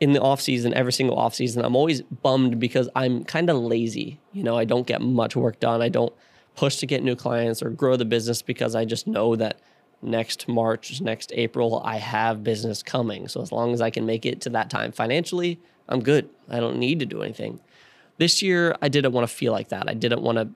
In 0.00 0.14
the 0.14 0.20
off 0.20 0.40
season 0.40 0.74
every 0.74 0.92
single 0.92 1.16
off 1.16 1.32
season 1.32 1.64
i'm 1.64 1.76
always 1.76 2.02
bummed 2.02 2.58
because 2.58 2.88
i'm 2.96 3.22
kind 3.22 3.48
of 3.48 3.56
lazy. 3.56 4.18
You 4.32 4.42
know 4.42 4.56
i 4.56 4.64
don't 4.64 4.86
get 4.86 5.00
much 5.00 5.36
work 5.36 5.60
done. 5.60 5.80
I 5.80 5.88
don't 5.88 6.12
push 6.56 6.78
to 6.78 6.86
get 6.86 7.04
new 7.04 7.14
clients 7.14 7.62
or 7.62 7.70
grow 7.70 7.96
the 7.96 8.04
business 8.04 8.42
because 8.42 8.74
i 8.74 8.84
just 8.84 9.06
know 9.06 9.36
that 9.36 9.60
next 10.02 10.48
march 10.48 11.00
next 11.00 11.32
april 11.36 11.80
i 11.84 11.98
have 11.98 12.42
business 12.42 12.82
coming. 12.82 13.28
So 13.28 13.42
as 13.42 13.52
long 13.52 13.72
as 13.74 13.80
i 13.80 13.90
can 13.90 14.04
make 14.04 14.26
it 14.26 14.40
to 14.40 14.50
that 14.50 14.70
time 14.70 14.90
financially 14.90 15.60
i'm 15.88 16.02
good. 16.02 16.28
I 16.50 16.58
don't 16.58 16.78
need 16.78 16.98
to 16.98 17.06
do 17.06 17.22
anything. 17.22 17.60
This 18.18 18.42
year 18.42 18.74
i 18.82 18.88
didn't 18.88 19.12
want 19.12 19.28
to 19.28 19.32
feel 19.32 19.52
like 19.52 19.68
that. 19.68 19.88
I 19.88 19.94
didn't 19.94 20.22
want 20.22 20.38
to 20.38 20.48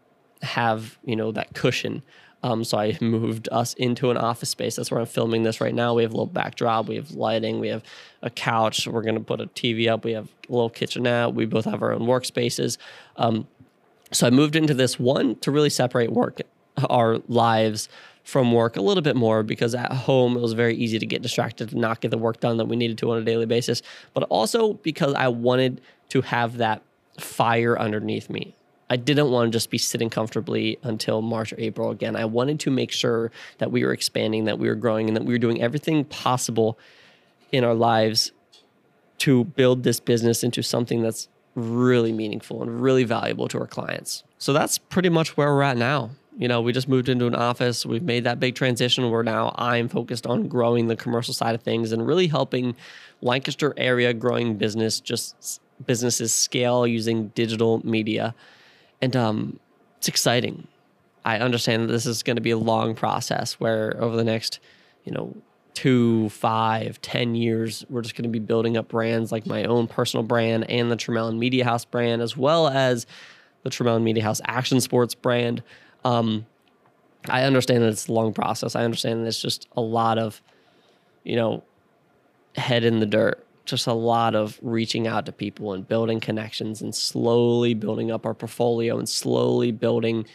have 0.44 0.98
you 1.04 1.14
know 1.14 1.30
that 1.32 1.54
cushion 1.54 2.02
um, 2.42 2.64
so 2.64 2.78
I 2.78 2.96
moved 3.00 3.48
us 3.50 3.74
into 3.74 4.10
an 4.10 4.16
office 4.16 4.50
space. 4.50 4.76
That's 4.76 4.90
where 4.90 5.00
I'm 5.00 5.06
filming 5.06 5.42
this 5.42 5.60
right 5.60 5.74
now. 5.74 5.94
We 5.94 6.02
have 6.02 6.12
a 6.12 6.14
little 6.14 6.26
backdrop, 6.26 6.86
we 6.88 6.96
have 6.96 7.12
lighting, 7.12 7.60
we 7.60 7.68
have 7.68 7.82
a 8.22 8.30
couch. 8.30 8.86
We're 8.86 9.02
gonna 9.02 9.20
put 9.20 9.40
a 9.40 9.46
TV 9.46 9.88
up. 9.88 10.04
We 10.04 10.12
have 10.12 10.28
a 10.48 10.52
little 10.52 10.70
kitchenette. 10.70 11.34
We 11.34 11.46
both 11.46 11.64
have 11.64 11.82
our 11.82 11.92
own 11.92 12.02
workspaces. 12.02 12.78
Um, 13.16 13.46
so 14.12 14.26
I 14.26 14.30
moved 14.30 14.56
into 14.56 14.74
this 14.74 14.98
one 14.98 15.36
to 15.36 15.50
really 15.50 15.70
separate 15.70 16.12
work, 16.12 16.40
our 16.88 17.18
lives 17.28 17.88
from 18.22 18.52
work 18.52 18.76
a 18.76 18.82
little 18.82 19.02
bit 19.02 19.14
more 19.14 19.44
because 19.44 19.74
at 19.74 19.92
home 19.92 20.36
it 20.36 20.40
was 20.40 20.52
very 20.52 20.74
easy 20.74 20.98
to 20.98 21.06
get 21.06 21.22
distracted 21.22 21.72
and 21.72 21.80
not 21.80 22.00
get 22.00 22.10
the 22.10 22.18
work 22.18 22.40
done 22.40 22.56
that 22.56 22.64
we 22.64 22.74
needed 22.74 22.98
to 22.98 23.10
on 23.12 23.18
a 23.18 23.24
daily 23.24 23.46
basis. 23.46 23.82
But 24.14 24.24
also 24.24 24.74
because 24.74 25.14
I 25.14 25.28
wanted 25.28 25.80
to 26.08 26.22
have 26.22 26.56
that 26.58 26.82
fire 27.18 27.78
underneath 27.78 28.28
me. 28.28 28.54
I 28.88 28.96
didn't 28.96 29.30
want 29.30 29.50
to 29.50 29.56
just 29.56 29.70
be 29.70 29.78
sitting 29.78 30.10
comfortably 30.10 30.78
until 30.82 31.22
March 31.22 31.52
or 31.52 31.56
April 31.58 31.90
again. 31.90 32.14
I 32.14 32.24
wanted 32.24 32.60
to 32.60 32.70
make 32.70 32.92
sure 32.92 33.32
that 33.58 33.72
we 33.72 33.84
were 33.84 33.92
expanding, 33.92 34.44
that 34.44 34.58
we 34.58 34.68
were 34.68 34.74
growing, 34.74 35.08
and 35.08 35.16
that 35.16 35.24
we 35.24 35.34
were 35.34 35.38
doing 35.38 35.60
everything 35.60 36.04
possible 36.04 36.78
in 37.52 37.64
our 37.64 37.74
lives 37.74 38.32
to 39.18 39.44
build 39.44 39.82
this 39.82 39.98
business 39.98 40.44
into 40.44 40.62
something 40.62 41.02
that's 41.02 41.28
really 41.54 42.12
meaningful 42.12 42.62
and 42.62 42.80
really 42.80 43.04
valuable 43.04 43.48
to 43.48 43.58
our 43.58 43.66
clients. 43.66 44.24
So 44.38 44.52
that's 44.52 44.78
pretty 44.78 45.08
much 45.08 45.36
where 45.36 45.52
we're 45.54 45.62
at 45.62 45.76
now. 45.76 46.10
You 46.38 46.48
know, 46.48 46.60
we 46.60 46.72
just 46.72 46.86
moved 46.86 47.08
into 47.08 47.26
an 47.26 47.34
office. 47.34 47.86
We've 47.86 48.02
made 48.02 48.24
that 48.24 48.38
big 48.38 48.54
transition 48.54 49.10
where 49.10 49.22
now 49.22 49.54
I'm 49.56 49.88
focused 49.88 50.26
on 50.26 50.48
growing 50.48 50.86
the 50.86 50.96
commercial 50.96 51.32
side 51.32 51.54
of 51.54 51.62
things 51.62 51.92
and 51.92 52.06
really 52.06 52.26
helping 52.26 52.76
Lancaster 53.22 53.72
area 53.78 54.12
growing 54.12 54.56
business 54.56 55.00
just 55.00 55.62
businesses 55.86 56.34
scale 56.34 56.86
using 56.86 57.28
digital 57.28 57.80
media. 57.86 58.34
And 59.00 59.14
um, 59.16 59.60
it's 59.98 60.08
exciting. 60.08 60.66
I 61.24 61.38
understand 61.38 61.82
that 61.82 61.92
this 61.92 62.06
is 62.06 62.22
going 62.22 62.36
to 62.36 62.42
be 62.42 62.52
a 62.52 62.58
long 62.58 62.94
process 62.94 63.54
where 63.54 64.00
over 64.00 64.16
the 64.16 64.24
next, 64.24 64.60
you 65.04 65.12
know, 65.12 65.34
two, 65.74 66.28
five, 66.30 67.00
ten 67.02 67.34
years, 67.34 67.84
we're 67.90 68.00
just 68.00 68.14
going 68.14 68.22
to 68.24 68.30
be 68.30 68.38
building 68.38 68.76
up 68.76 68.88
brands 68.88 69.30
like 69.30 69.46
my 69.46 69.64
own 69.64 69.86
personal 69.86 70.24
brand 70.24 70.70
and 70.70 70.90
the 70.90 70.96
Tremelin 70.96 71.38
Media 71.38 71.64
House 71.64 71.84
brand, 71.84 72.22
as 72.22 72.36
well 72.36 72.68
as 72.68 73.06
the 73.62 73.70
Tremelin 73.70 74.02
Media 74.02 74.22
House 74.22 74.40
Action 74.46 74.80
Sports 74.80 75.14
brand. 75.14 75.62
Um, 76.04 76.46
I 77.28 77.42
understand 77.42 77.82
that 77.82 77.88
it's 77.88 78.08
a 78.08 78.12
long 78.12 78.32
process. 78.32 78.74
I 78.74 78.84
understand 78.84 79.22
that 79.22 79.28
it's 79.28 79.42
just 79.42 79.68
a 79.76 79.80
lot 79.80 80.18
of, 80.18 80.40
you 81.24 81.36
know, 81.36 81.62
head 82.54 82.84
in 82.84 83.00
the 83.00 83.06
dirt, 83.06 83.45
just 83.66 83.86
a 83.86 83.92
lot 83.92 84.34
of 84.34 84.58
reaching 84.62 85.06
out 85.06 85.26
to 85.26 85.32
people 85.32 85.72
and 85.72 85.86
building 85.86 86.20
connections 86.20 86.80
and 86.80 86.94
slowly 86.94 87.74
building 87.74 88.10
up 88.10 88.24
our 88.24 88.34
portfolio 88.34 88.98
and 88.98 89.08
slowly 89.08 89.72
building 89.72 90.26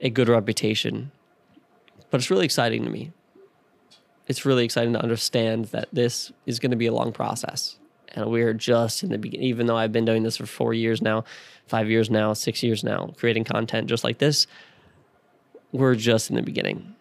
a 0.00 0.10
good 0.10 0.28
reputation. 0.28 1.10
But 2.10 2.20
it's 2.20 2.30
really 2.30 2.44
exciting 2.44 2.84
to 2.84 2.90
me 2.90 3.12
it's 4.30 4.46
really 4.46 4.64
exciting 4.64 4.92
to 4.92 5.02
understand 5.02 5.64
that 5.66 5.88
this 5.92 6.30
is 6.46 6.60
going 6.60 6.70
to 6.70 6.76
be 6.76 6.86
a 6.86 6.92
long 6.92 7.10
process. 7.10 7.80
And 8.14 8.30
we're 8.30 8.54
just 8.54 9.02
in 9.02 9.08
the 9.08 9.18
beginning, 9.18 9.48
even 9.48 9.66
though 9.66 9.76
I've 9.76 9.90
been 9.90 10.04
doing 10.04 10.22
this 10.22 10.36
for 10.36 10.46
four 10.46 10.72
years 10.72 11.02
now, 11.02 11.24
five 11.66 11.90
years 11.90 12.10
now, 12.10 12.32
six 12.32 12.62
years 12.62 12.84
now, 12.84 13.12
creating 13.16 13.42
content 13.42 13.88
just 13.88 14.04
like 14.04 14.18
this, 14.18 14.46
we're 15.72 15.96
just 15.96 16.30
in 16.30 16.36
the 16.36 16.42
beginning. 16.42 16.94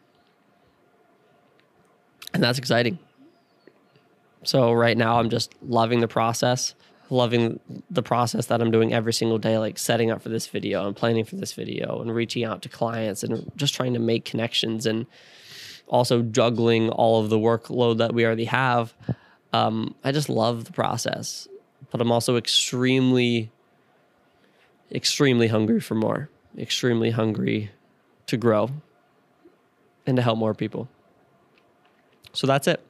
And 2.34 2.42
that's 2.42 2.58
exciting. 2.58 2.98
So 4.50 4.74
right 4.74 4.98
now, 4.98 5.20
I'm 5.20 5.30
just 5.30 5.54
loving 5.62 6.00
the 6.00 6.08
process, 6.08 6.74
loving 7.12 7.60
the 7.92 8.02
process 8.02 8.48
that 8.48 8.64
I'm 8.64 8.72
doing 8.72 8.92
every 8.92 9.14
single 9.14 9.38
day, 9.38 9.60
like 9.60 9.78
setting 9.78 10.10
up 10.10 10.24
for 10.24 10.30
this 10.30 10.48
video 10.48 10.88
and 10.88 10.96
planning 10.96 11.24
for 11.24 11.36
this 11.36 11.54
video 11.54 12.02
and 12.02 12.16
reaching 12.16 12.44
out 12.44 12.64
to 12.64 12.70
clients 12.70 13.22
and 13.22 13.52
just 13.56 13.76
trying 13.76 13.94
to 13.94 14.00
make 14.00 14.26
connections 14.26 14.88
and 14.88 15.06
also 15.88 16.24
juggling 16.24 16.90
all 16.90 17.22
of 17.22 17.30
the 17.30 17.38
workload 17.38 18.00
that 18.00 18.12
we 18.12 18.26
already 18.26 18.46
have. 18.46 18.92
Um, 19.54 19.94
I 20.04 20.12
just 20.12 20.30
love 20.30 20.66
the 20.66 20.72
process, 20.72 21.48
but 21.92 22.02
I'm 22.02 22.12
also 22.12 22.36
extremely, 22.36 23.52
extremely 24.92 25.50
hungry 25.50 25.80
for 25.80 25.94
more, 25.94 26.28
extremely 26.58 27.12
hungry 27.12 27.70
to 28.26 28.36
grow 28.36 28.72
and 30.08 30.18
to 30.18 30.24
help 30.24 30.40
more 30.40 30.56
people. 30.56 30.90
So 32.34 32.48
that's 32.48 32.68
it. 32.68 32.84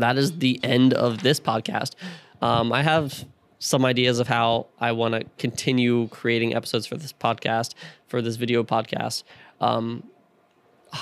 That 0.00 0.18
is 0.18 0.38
the 0.38 0.60
end 0.62 0.94
of 0.94 1.22
this 1.22 1.40
podcast. 1.40 1.94
Um, 2.42 2.72
I 2.72 2.82
have 2.82 3.24
some 3.58 3.84
ideas 3.84 4.18
of 4.18 4.28
how 4.28 4.66
I 4.78 4.92
want 4.92 5.14
to 5.14 5.24
continue 5.38 6.08
creating 6.08 6.54
episodes 6.54 6.86
for 6.86 6.96
this 6.96 7.12
podcast, 7.12 7.74
for 8.06 8.20
this 8.20 8.36
video 8.36 8.62
podcast. 8.62 9.24
Um, 9.60 10.04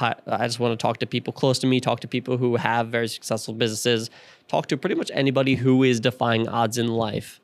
I 0.01 0.47
just 0.47 0.59
want 0.59 0.79
to 0.79 0.83
talk 0.83 0.99
to 0.99 1.07
people 1.07 1.33
close 1.33 1.59
to 1.61 1.67
me, 1.67 1.81
talk 1.81 2.01
to 2.01 2.09
people 2.09 2.37
who 2.37 2.57
have 2.57 2.89
very 2.89 3.09
successful 3.09 3.55
businesses, 3.55 4.11
talk 4.49 4.67
to 4.69 4.77
pretty 4.77 4.95
much 4.95 5.11
anybody 5.15 5.55
who 5.55 5.83
is 5.83 6.01
defying 6.01 6.49
odds 6.49 6.79
in 6.79 6.89
life. 6.89 7.41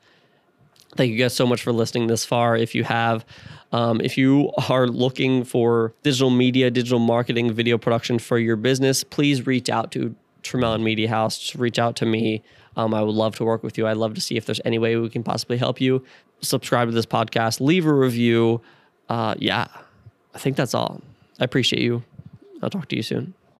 Thank 0.97 1.11
you 1.11 1.17
guys 1.17 1.33
so 1.33 1.45
much 1.45 1.63
for 1.63 1.71
listening 1.71 2.07
this 2.07 2.25
far. 2.25 2.57
If 2.57 2.75
you 2.75 2.83
have, 2.83 3.25
um, 3.71 4.01
if 4.01 4.17
you 4.17 4.51
are 4.69 4.87
looking 4.87 5.45
for 5.45 5.93
digital 6.03 6.29
media, 6.29 6.69
digital 6.69 6.99
marketing, 6.99 7.53
video 7.53 7.77
production 7.77 8.19
for 8.19 8.37
your 8.37 8.57
business, 8.57 9.03
please 9.03 9.45
reach 9.45 9.69
out 9.69 9.91
to 9.93 10.13
Tremelin 10.43 10.81
Media 10.83 11.09
House. 11.09 11.37
Just 11.37 11.55
reach 11.55 11.79
out 11.79 11.95
to 11.97 12.05
me. 12.05 12.43
Um, 12.75 12.93
I 12.93 13.01
would 13.01 13.15
love 13.15 13.35
to 13.35 13.43
work 13.43 13.63
with 13.63 13.77
you. 13.77 13.87
I'd 13.87 13.97
love 13.97 14.13
to 14.15 14.21
see 14.21 14.37
if 14.37 14.45
there's 14.45 14.61
any 14.63 14.79
way 14.79 14.95
we 14.95 15.09
can 15.09 15.23
possibly 15.23 15.57
help 15.57 15.81
you. 15.81 16.03
Subscribe 16.41 16.87
to 16.87 16.93
this 16.93 17.05
podcast, 17.05 17.59
leave 17.59 17.85
a 17.85 17.93
review. 17.93 18.61
Uh, 19.09 19.35
yeah, 19.37 19.67
I 20.33 20.39
think 20.39 20.55
that's 20.55 20.73
all. 20.73 21.01
I 21.39 21.43
appreciate 21.43 21.81
you. 21.81 22.03
I'll 22.61 22.69
talk 22.69 22.87
to 22.89 22.95
you 22.95 23.03
soon. 23.03 23.33